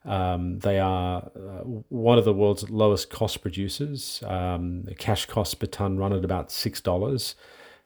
Um, 0.05 0.61
they 0.61 0.79
are 0.79 1.31
uh, 1.37 1.65
one 1.89 2.19
of 2.19 2.25
the 2.25 2.33
world's 2.33 2.71
lowest 2.71 3.11
cost 3.11 3.43
producers. 3.43 4.23
Um, 4.27 4.87
cash 4.99 5.27
costs 5.27 5.55
per 5.55 5.67
ton 5.67 5.99
run 5.99 6.13
at 6.13 6.25
about 6.25 6.53
six 6.53 6.81
dollars. 6.81 7.35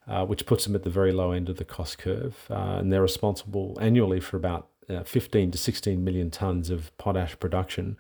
Uh, 0.07 0.23
which 0.27 0.45
puts 0.45 0.67
them 0.67 0.75
at 0.75 0.83
the 0.83 0.91
very 0.91 1.13
low 1.13 1.33
end 1.33 1.49
of 1.49 1.57
the 1.57 1.65
cost 1.65 1.97
curve. 1.97 2.47
Uh, 2.51 2.77
and 2.79 2.93
they're 2.93 3.01
responsible 3.01 3.79
annually 3.81 4.21
for 4.21 4.37
about 4.37 4.69
uh, 4.91 5.03
15 5.03 5.51
to 5.51 5.57
16 5.57 6.05
million 6.05 6.31
tons 6.31 6.69
of 6.69 6.95
potash 6.99 7.39
production. 7.39 7.97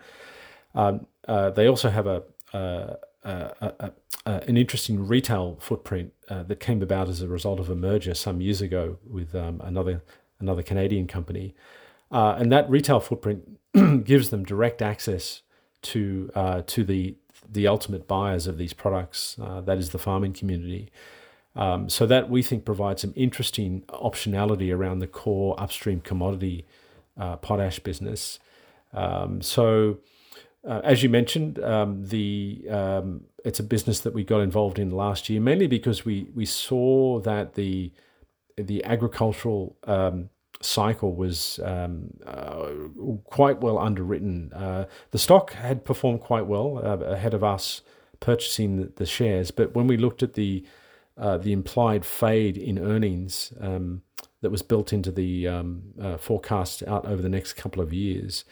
Um, 0.74 1.06
uh, 1.26 1.48
they 1.48 1.66
also 1.66 1.88
have 1.88 2.06
a, 2.06 2.22
a, 2.52 2.96
a, 3.24 3.92
an 4.26 4.56
interesting 4.56 5.06
retail 5.06 5.58
footprint 5.60 6.12
uh, 6.28 6.42
that 6.44 6.60
came 6.60 6.82
about 6.82 7.08
as 7.08 7.20
a 7.20 7.28
result 7.28 7.60
of 7.60 7.70
a 7.70 7.74
merger 7.74 8.14
some 8.14 8.40
years 8.40 8.60
ago 8.60 8.98
with 9.06 9.34
um, 9.34 9.60
another 9.62 10.02
another 10.40 10.62
Canadian 10.62 11.06
company, 11.06 11.54
uh, 12.10 12.34
and 12.38 12.52
that 12.52 12.68
retail 12.68 13.00
footprint 13.00 13.58
gives 14.04 14.30
them 14.30 14.44
direct 14.44 14.82
access 14.82 15.42
to 15.82 16.30
uh, 16.34 16.62
to 16.66 16.84
the 16.84 17.16
the 17.48 17.66
ultimate 17.66 18.08
buyers 18.08 18.46
of 18.46 18.58
these 18.58 18.72
products. 18.72 19.36
that 19.38 19.78
is 19.78 19.90
the 19.90 19.98
farming 19.98 20.32
community. 20.32 20.90
Um, 21.56 21.88
so 21.88 22.04
that 22.06 22.28
we 22.28 22.42
think 22.42 22.64
provides 22.64 23.02
some 23.02 23.12
interesting 23.14 23.82
optionality 23.88 24.74
around 24.74 24.98
the 24.98 25.06
core 25.06 25.54
upstream 25.58 26.00
commodity 26.00 26.66
uh, 27.16 27.36
potash 27.36 27.78
business. 27.78 28.40
Um, 28.92 29.40
so, 29.40 29.98
uh, 30.66 30.80
as 30.82 31.02
you 31.02 31.08
mentioned, 31.08 31.58
um, 31.62 32.06
the 32.06 32.64
um, 32.70 33.24
it's 33.44 33.60
a 33.60 33.62
business 33.62 34.00
that 34.00 34.14
we 34.14 34.24
got 34.24 34.40
involved 34.40 34.78
in 34.78 34.90
last 34.90 35.28
year, 35.28 35.40
mainly 35.40 35.66
because 35.66 36.04
we 36.04 36.28
we 36.34 36.46
saw 36.46 37.20
that 37.20 37.54
the 37.54 37.92
the 38.56 38.82
agricultural 38.84 39.76
um, 39.84 40.30
cycle 40.62 41.14
was 41.14 41.60
um, 41.62 42.10
uh, 42.26 42.68
quite 43.24 43.60
well 43.60 43.78
underwritten. 43.78 44.52
Uh, 44.52 44.86
the 45.10 45.18
stock 45.18 45.52
had 45.52 45.84
performed 45.84 46.20
quite 46.20 46.46
well 46.46 46.78
uh, 46.78 46.96
ahead 47.04 47.34
of 47.34 47.44
us 47.44 47.82
purchasing 48.20 48.76
the, 48.76 48.92
the 48.96 49.06
shares, 49.06 49.50
but 49.50 49.74
when 49.74 49.86
we 49.86 49.96
looked 49.96 50.22
at 50.22 50.34
the 50.34 50.64
uh, 51.16 51.36
the 51.38 51.52
implied 51.52 52.04
fade 52.04 52.56
in 52.56 52.78
earnings 52.78 53.52
um, 53.60 54.02
that 54.40 54.50
was 54.50 54.62
built 54.62 54.92
into 54.92 55.12
the 55.12 55.46
um, 55.46 55.82
uh, 56.00 56.16
forecast 56.16 56.82
out 56.88 57.06
over 57.06 57.22
the 57.22 57.28
next 57.28 57.52
couple 57.52 57.80
of 57.80 57.92
years, 57.92 58.44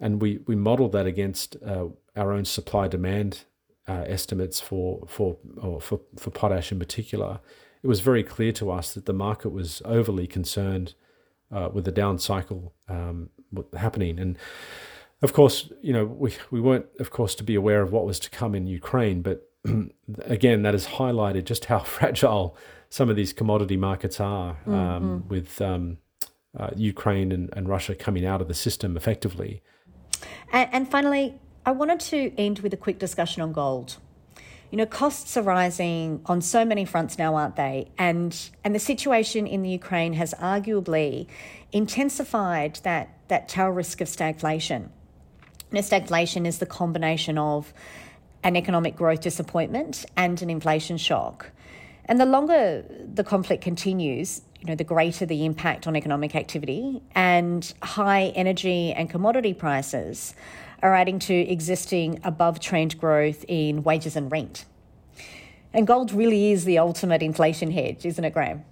and 0.00 0.20
we 0.22 0.38
we 0.46 0.56
modelled 0.56 0.92
that 0.92 1.06
against 1.06 1.56
uh, 1.64 1.86
our 2.16 2.32
own 2.32 2.44
supply 2.44 2.88
demand 2.88 3.44
uh, 3.86 4.04
estimates 4.06 4.60
for 4.60 5.04
for 5.06 5.36
for 5.80 6.00
for 6.16 6.30
potash 6.30 6.72
in 6.72 6.78
particular. 6.78 7.40
It 7.82 7.86
was 7.86 8.00
very 8.00 8.24
clear 8.24 8.52
to 8.52 8.70
us 8.70 8.94
that 8.94 9.06
the 9.06 9.12
market 9.12 9.50
was 9.50 9.82
overly 9.84 10.26
concerned 10.26 10.94
uh, 11.52 11.68
with 11.72 11.84
the 11.84 11.92
down 11.92 12.18
cycle 12.18 12.74
um, 12.88 13.30
happening, 13.76 14.18
and 14.18 14.36
of 15.22 15.32
course, 15.32 15.70
you 15.82 15.92
know, 15.92 16.04
we, 16.04 16.34
we 16.50 16.60
weren't, 16.60 16.86
of 17.00 17.10
course, 17.10 17.34
to 17.36 17.42
be 17.42 17.54
aware 17.54 17.82
of 17.82 17.92
what 17.92 18.06
was 18.06 18.20
to 18.20 18.30
come 18.30 18.54
in 18.54 18.66
Ukraine, 18.66 19.20
but 19.22 19.50
again, 20.24 20.62
that 20.62 20.74
has 20.74 20.86
highlighted 20.86 21.44
just 21.44 21.66
how 21.66 21.78
fragile 21.96 22.56
some 22.90 23.10
of 23.10 23.16
these 23.16 23.32
commodity 23.32 23.76
markets 23.76 24.20
are 24.20 24.58
um, 24.66 24.72
mm-hmm. 24.72 25.28
with 25.28 25.60
um, 25.60 25.98
uh, 26.58 26.70
Ukraine 26.76 27.32
and, 27.32 27.50
and, 27.52 27.68
Russia 27.68 27.94
coming 27.94 28.24
out 28.24 28.40
of 28.40 28.48
the 28.48 28.54
system 28.54 28.96
effectively. 28.96 29.62
And, 30.52 30.68
and 30.72 30.90
finally, 30.90 31.34
I 31.64 31.72
wanted 31.72 32.00
to 32.00 32.32
end 32.36 32.60
with 32.60 32.72
a 32.72 32.76
quick 32.76 32.98
discussion 32.98 33.42
on 33.42 33.52
gold. 33.52 33.96
You 34.70 34.76
know, 34.76 34.86
costs 34.86 35.36
are 35.36 35.42
rising 35.42 36.20
on 36.26 36.42
so 36.42 36.64
many 36.64 36.84
fronts 36.84 37.18
now, 37.18 37.36
aren't 37.36 37.56
they? 37.56 37.88
And 37.96 38.36
and 38.64 38.74
the 38.74 38.78
situation 38.78 39.46
in 39.46 39.62
the 39.62 39.70
Ukraine 39.70 40.12
has 40.12 40.34
arguably 40.34 41.26
intensified 41.72 42.80
that 42.82 43.08
that 43.28 43.48
tail 43.48 43.68
risk 43.68 44.00
of 44.00 44.08
stagflation. 44.08 44.88
Know, 45.70 45.80
stagflation 45.80 46.46
is 46.46 46.58
the 46.58 46.66
combination 46.66 47.36
of 47.38 47.72
an 48.42 48.56
economic 48.56 48.96
growth 48.96 49.20
disappointment 49.20 50.06
and 50.16 50.40
an 50.40 50.50
inflation 50.50 50.96
shock. 50.96 51.50
And 52.06 52.18
the 52.18 52.26
longer 52.26 52.84
the 53.12 53.24
conflict 53.24 53.62
continues, 53.62 54.40
you 54.60 54.66
know, 54.66 54.74
the 54.74 54.84
greater 54.84 55.24
the 55.24 55.44
impact 55.44 55.86
on 55.86 55.96
economic 55.96 56.34
activity 56.34 57.02
and 57.14 57.72
high 57.82 58.32
energy 58.34 58.92
and 58.92 59.08
commodity 59.08 59.54
prices 59.54 60.34
are 60.82 60.94
adding 60.94 61.18
to 61.18 61.34
existing 61.34 62.20
above 62.24 62.60
trend 62.60 62.98
growth 62.98 63.44
in 63.48 63.82
wages 63.82 64.16
and 64.16 64.30
rent. 64.30 64.64
And 65.72 65.86
gold 65.86 66.12
really 66.12 66.52
is 66.52 66.64
the 66.64 66.78
ultimate 66.78 67.22
inflation 67.22 67.70
hedge, 67.70 68.06
isn't 68.06 68.24
it, 68.24 68.32
Graham? 68.32 68.64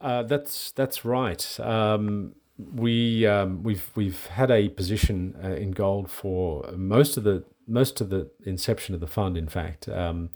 Uh, 0.00 0.22
that's 0.22 0.72
that's 0.72 1.04
right. 1.04 1.58
Um, 1.60 2.34
we 2.58 3.26
um, 3.26 3.62
we've 3.62 3.90
we've 3.94 4.26
had 4.26 4.50
a 4.50 4.68
position 4.68 5.34
uh, 5.42 5.48
in 5.48 5.70
gold 5.70 6.10
for 6.10 6.70
most 6.76 7.16
of 7.16 7.24
the 7.24 7.44
most 7.66 8.00
of 8.00 8.10
the 8.10 8.30
inception 8.44 8.94
of 8.94 9.00
the 9.00 9.06
fund. 9.06 9.36
In 9.36 9.48
fact, 9.48 9.88
um, 9.88 10.30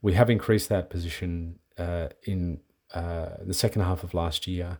we 0.00 0.14
have 0.14 0.28
increased 0.28 0.68
that 0.70 0.90
position 0.90 1.58
uh, 1.78 2.08
in 2.24 2.60
the 2.92 3.54
second 3.54 3.82
half 3.82 4.04
of 4.04 4.14
last 4.14 4.46
year. 4.46 4.78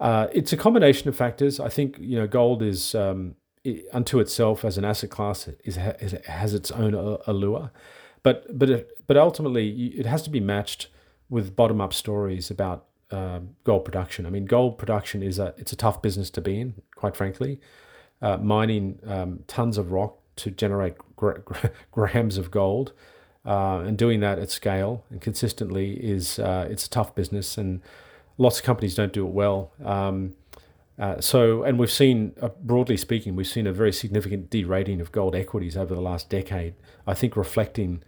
Uh, 0.00 0.28
it's 0.32 0.52
a 0.52 0.56
combination 0.56 1.08
of 1.08 1.16
factors. 1.16 1.60
I 1.60 1.68
think 1.68 1.96
you 2.00 2.18
know 2.18 2.26
gold 2.26 2.62
is 2.62 2.94
um, 2.94 3.36
it, 3.64 3.86
unto 3.92 4.18
itself 4.18 4.64
as 4.64 4.78
an 4.78 4.84
asset 4.84 5.10
class 5.10 5.48
is, 5.64 5.76
is 6.00 6.12
has 6.26 6.54
its 6.54 6.70
own 6.70 6.94
allure, 7.26 7.70
but 8.22 8.58
but 8.58 8.70
it, 8.70 9.06
but 9.06 9.16
ultimately 9.16 9.88
it 9.88 10.06
has 10.06 10.22
to 10.22 10.30
be 10.30 10.40
matched 10.40 10.88
with 11.28 11.54
bottom 11.54 11.80
up 11.80 11.92
stories 11.92 12.50
about 12.50 12.86
uh, 13.10 13.40
gold 13.64 13.84
production. 13.84 14.26
I 14.26 14.30
mean, 14.30 14.46
gold 14.46 14.78
production 14.78 15.22
is 15.22 15.38
a 15.38 15.54
it's 15.58 15.72
a 15.72 15.76
tough 15.76 16.00
business 16.00 16.30
to 16.30 16.40
be 16.40 16.60
in, 16.60 16.74
quite 16.96 17.14
frankly. 17.14 17.60
Uh, 18.22 18.36
mining 18.36 18.98
um, 19.06 19.40
tons 19.46 19.78
of 19.78 19.92
rock 19.92 20.18
to 20.36 20.50
generate 20.50 20.94
gra- 21.16 21.42
grams 21.90 22.38
of 22.38 22.50
gold, 22.50 22.92
uh, 23.44 23.78
and 23.86 23.96
doing 23.96 24.20
that 24.20 24.38
at 24.38 24.50
scale 24.50 25.04
and 25.10 25.20
consistently 25.20 25.92
is 25.94 26.38
uh, 26.38 26.66
it's 26.70 26.86
a 26.86 26.90
tough 26.90 27.14
business, 27.14 27.56
and 27.56 27.80
lots 28.38 28.58
of 28.58 28.64
companies 28.64 28.94
don't 28.94 29.12
do 29.12 29.26
it 29.26 29.32
well. 29.32 29.72
Um, 29.84 30.34
uh, 30.98 31.18
so, 31.18 31.62
and 31.62 31.78
we've 31.78 31.90
seen, 31.90 32.32
uh, 32.42 32.50
broadly 32.60 32.96
speaking, 32.96 33.34
we've 33.34 33.46
seen 33.46 33.66
a 33.66 33.72
very 33.72 33.92
significant 33.92 34.50
derating 34.50 35.00
of 35.00 35.10
gold 35.12 35.34
equities 35.34 35.74
over 35.74 35.94
the 35.94 36.00
last 36.00 36.28
decade. 36.28 36.74
I 37.06 37.14
think 37.14 37.36
reflecting 37.36 38.02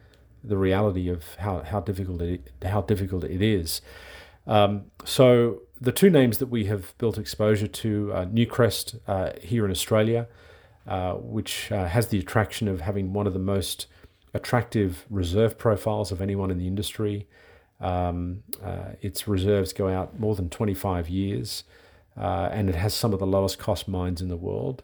the 0.44 0.58
reality 0.58 1.08
of 1.08 1.36
how, 1.36 1.60
how 1.60 1.80
difficult 1.80 2.20
it 2.20 2.50
how 2.62 2.82
difficult 2.82 3.24
it 3.24 3.40
is. 3.40 3.80
Um, 4.46 4.86
so, 5.04 5.62
the 5.80 5.92
two 5.92 6.10
names 6.10 6.38
that 6.38 6.48
we 6.48 6.66
have 6.66 6.96
built 6.98 7.16
exposure 7.16 7.66
to, 7.66 8.12
uh, 8.12 8.26
Newcrest 8.26 9.00
uh, 9.06 9.30
here 9.40 9.64
in 9.64 9.70
Australia, 9.70 10.28
uh, 10.86 11.14
which 11.14 11.72
uh, 11.72 11.86
has 11.86 12.08
the 12.08 12.18
attraction 12.18 12.68
of 12.68 12.82
having 12.82 13.12
one 13.12 13.26
of 13.26 13.32
the 13.32 13.38
most 13.38 13.86
attractive 14.34 15.06
reserve 15.10 15.58
profiles 15.58 16.12
of 16.12 16.20
anyone 16.20 16.50
in 16.50 16.58
the 16.58 16.66
industry. 16.66 17.26
Um, 17.80 18.44
its 19.00 19.26
reserves 19.26 19.72
go 19.72 19.88
out 19.88 20.20
more 20.20 20.34
than 20.36 20.48
25 20.48 21.08
years 21.08 21.64
uh, 22.16 22.48
and 22.52 22.68
it 22.68 22.74
has 22.74 22.94
some 22.94 23.12
of 23.12 23.18
the 23.18 23.26
lowest 23.26 23.58
cost 23.58 23.88
mines 23.88 24.20
in 24.20 24.28
the 24.28 24.36
world, 24.36 24.82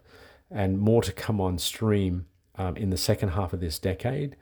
and 0.51 0.79
more 0.79 1.03
to 1.03 1.13
come 1.13 1.41
on 1.41 1.59
stream 1.59 2.27
um, 2.57 2.77
in 2.77 2.91
the 2.91 2.97
second 2.97 3.31
half 3.31 3.53
of 3.53 3.61
this 3.61 3.79
decade, 3.79 4.37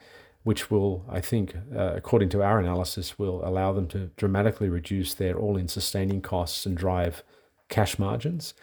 which 0.44 0.70
will, 0.70 1.04
I 1.08 1.20
think, 1.20 1.56
uh, 1.74 1.94
according 1.94 2.28
to 2.30 2.42
our 2.42 2.60
analysis, 2.60 3.18
will 3.18 3.46
allow 3.46 3.72
them 3.72 3.88
to 3.88 4.10
dramatically 4.16 4.68
reduce 4.68 5.14
their 5.14 5.36
all-in 5.36 5.66
sustaining 5.66 6.20
costs 6.20 6.64
and 6.64 6.76
drive 6.76 7.24
cash 7.68 7.98
margins. 7.98 8.54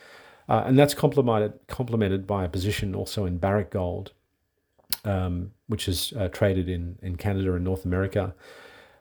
Uh, 0.47 0.63
and 0.65 0.77
that's 0.77 0.93
complemented 0.93 1.53
complemented 1.67 2.27
by 2.27 2.43
a 2.45 2.49
position 2.49 2.95
also 2.95 3.25
in 3.25 3.37
Barrick 3.37 3.71
Gold, 3.71 4.11
um, 5.05 5.51
which 5.67 5.87
is 5.87 6.13
uh, 6.17 6.27
traded 6.29 6.69
in 6.69 6.97
in 7.01 7.15
Canada 7.15 7.53
and 7.53 7.63
North 7.63 7.85
America. 7.85 8.33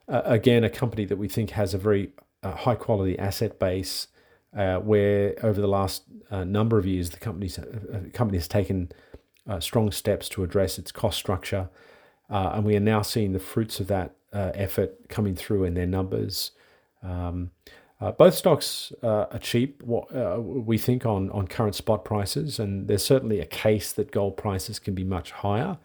Uh, 0.08 0.22
again, 0.24 0.64
a 0.64 0.70
company 0.70 1.04
that 1.04 1.16
we 1.16 1.28
think 1.28 1.50
has 1.50 1.74
a 1.74 1.78
very 1.78 2.10
uh, 2.42 2.54
high 2.54 2.74
quality 2.74 3.18
asset 3.18 3.58
base 3.58 4.08
uh, 4.56 4.76
where 4.78 5.34
over 5.42 5.60
the 5.60 5.68
last 5.68 6.04
uh, 6.30 6.44
number 6.44 6.78
of 6.78 6.86
years 6.86 7.10
the 7.10 7.18
company's, 7.18 7.58
uh, 7.58 8.00
company 8.12 8.38
has 8.38 8.48
taken 8.48 8.90
strong 9.58 9.90
steps 9.90 10.28
to 10.28 10.44
address 10.44 10.78
its 10.78 10.92
cost 10.92 11.18
structure, 11.18 11.68
and 12.28 12.64
we 12.64 12.76
are 12.76 12.80
now 12.80 13.02
seeing 13.02 13.32
the 13.32 13.40
fruits 13.40 13.80
of 13.80 13.88
that 13.88 14.14
effort 14.32 15.08
coming 15.08 15.34
through 15.34 15.64
in 15.64 15.74
their 15.74 15.86
numbers. 15.86 16.52
Um, 17.02 17.50
both 18.10 18.34
stocks 18.34 18.92
are 19.02 19.38
cheap, 19.38 19.82
what 19.82 20.12
we 20.42 20.76
think, 20.76 21.06
on, 21.06 21.30
on 21.30 21.46
current 21.46 21.74
spot 21.74 22.04
prices, 22.04 22.58
and 22.58 22.88
there's 22.88 23.04
certainly 23.04 23.38
a 23.40 23.46
case 23.46 23.92
that 23.92 24.10
gold 24.10 24.36
prices 24.36 24.78
can 24.78 24.94
be 24.94 25.04
much 25.04 25.30
higher 25.30 25.78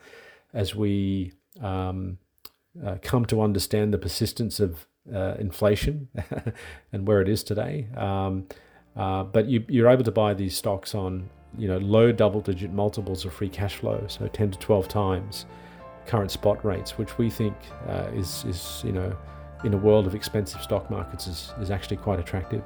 as 0.53 0.73
we 0.73 1.33
um, 1.61 2.17
come 3.01 3.25
to 3.25 3.41
understand 3.41 3.93
the 3.93 3.97
persistence 3.97 4.59
of 4.59 4.87
uh, 5.13 5.35
inflation 5.39 6.07
and 6.91 7.07
where 7.07 7.21
it 7.21 7.29
is 7.29 7.43
today. 7.43 7.87
Um, 7.95 8.47
uh, 8.95 9.23
but 9.23 9.45
you, 9.45 9.63
you're 9.67 9.89
able 9.89 10.03
to 10.03 10.11
buy 10.11 10.33
these 10.33 10.55
stocks 10.55 10.95
on 10.95 11.29
you 11.57 11.67
know 11.67 11.77
low 11.77 12.11
double 12.11 12.41
digit 12.41 12.71
multiples 12.73 13.25
of 13.25 13.33
free 13.33 13.49
cash 13.49 13.75
flow, 13.75 14.03
so 14.07 14.27
10 14.27 14.51
to 14.51 14.59
12 14.59 14.87
times 14.87 15.45
current 16.05 16.31
spot 16.31 16.63
rates, 16.65 16.97
which 16.97 17.17
we 17.17 17.29
think 17.29 17.55
uh, 17.87 18.09
is 18.13 18.43
is 18.45 18.81
you 18.85 18.91
know 18.91 19.15
in 19.63 19.73
a 19.73 19.77
world 19.77 20.07
of 20.07 20.15
expensive 20.15 20.61
stock 20.61 20.89
markets 20.89 21.27
is, 21.27 21.53
is 21.59 21.71
actually 21.71 21.97
quite 21.97 22.19
attractive. 22.19 22.63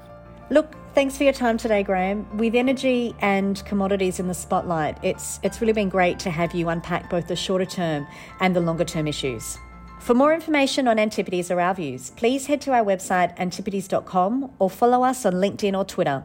Look, 0.50 0.76
thanks 0.94 1.16
for 1.16 1.24
your 1.24 1.34
time 1.34 1.58
today, 1.58 1.82
Graham. 1.82 2.38
With 2.38 2.56
energy 2.56 3.16
and 3.22 3.64
commodities 3.66 4.20
in 4.20 4.28
the 4.28 4.34
spotlight, 4.34 4.98
it's 5.02 5.40
it's 5.44 5.62
really 5.62 5.72
been 5.72 5.88
great 5.88 6.20
to 6.20 6.30
have 6.30 6.54
you 6.54 6.68
unpack 6.68 7.10
both 7.10 7.28
the 7.28 7.38
shorter 7.38 7.66
term 7.66 8.06
and 8.42 8.54
the 8.54 8.60
longer 8.60 8.84
term 8.84 9.08
issues. 9.08 9.58
For 10.02 10.14
more 10.14 10.34
information 10.34 10.88
on 10.88 10.98
Antipodes 10.98 11.52
or 11.52 11.62
our 11.62 11.74
views, 11.74 12.10
please 12.10 12.48
head 12.48 12.60
to 12.62 12.74
our 12.74 12.84
website 12.84 13.38
antipodes.com 13.38 14.52
or 14.60 14.70
follow 14.70 15.04
us 15.04 15.26
on 15.26 15.34
LinkedIn 15.34 15.78
or 15.78 15.86
Twitter. 15.86 16.24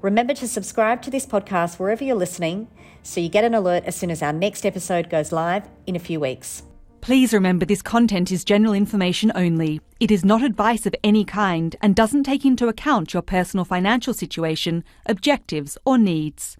Remember 0.00 0.34
to 0.34 0.48
subscribe 0.48 1.02
to 1.02 1.10
this 1.10 1.26
podcast 1.26 1.78
wherever 1.78 2.02
you're 2.02 2.16
listening 2.16 2.66
so 3.02 3.20
you 3.20 3.28
get 3.28 3.44
an 3.44 3.54
alert 3.54 3.84
as 3.84 3.94
soon 3.94 4.10
as 4.10 4.22
our 4.22 4.32
next 4.32 4.66
episode 4.66 5.08
goes 5.08 5.30
live 5.30 5.68
in 5.86 5.94
a 5.94 6.00
few 6.00 6.18
weeks. 6.18 6.64
Please 7.02 7.34
remember 7.34 7.66
this 7.66 7.82
content 7.82 8.30
is 8.30 8.44
general 8.44 8.72
information 8.72 9.32
only. 9.34 9.80
It 9.98 10.12
is 10.12 10.24
not 10.24 10.40
advice 10.40 10.86
of 10.86 10.94
any 11.02 11.24
kind 11.24 11.74
and 11.82 11.96
doesn't 11.96 12.22
take 12.22 12.44
into 12.44 12.68
account 12.68 13.12
your 13.12 13.22
personal 13.22 13.64
financial 13.64 14.14
situation, 14.14 14.84
objectives, 15.06 15.76
or 15.84 15.98
needs. 15.98 16.56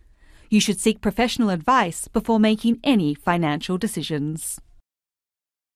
You 0.51 0.61
should 0.61 0.81
seek 0.81 1.01
professional 1.01 1.51
advice 1.51 2.09
before 2.09 2.41
making 2.41 2.81
any 2.83 3.15
financial 3.15 3.79
decisions. 3.79 4.61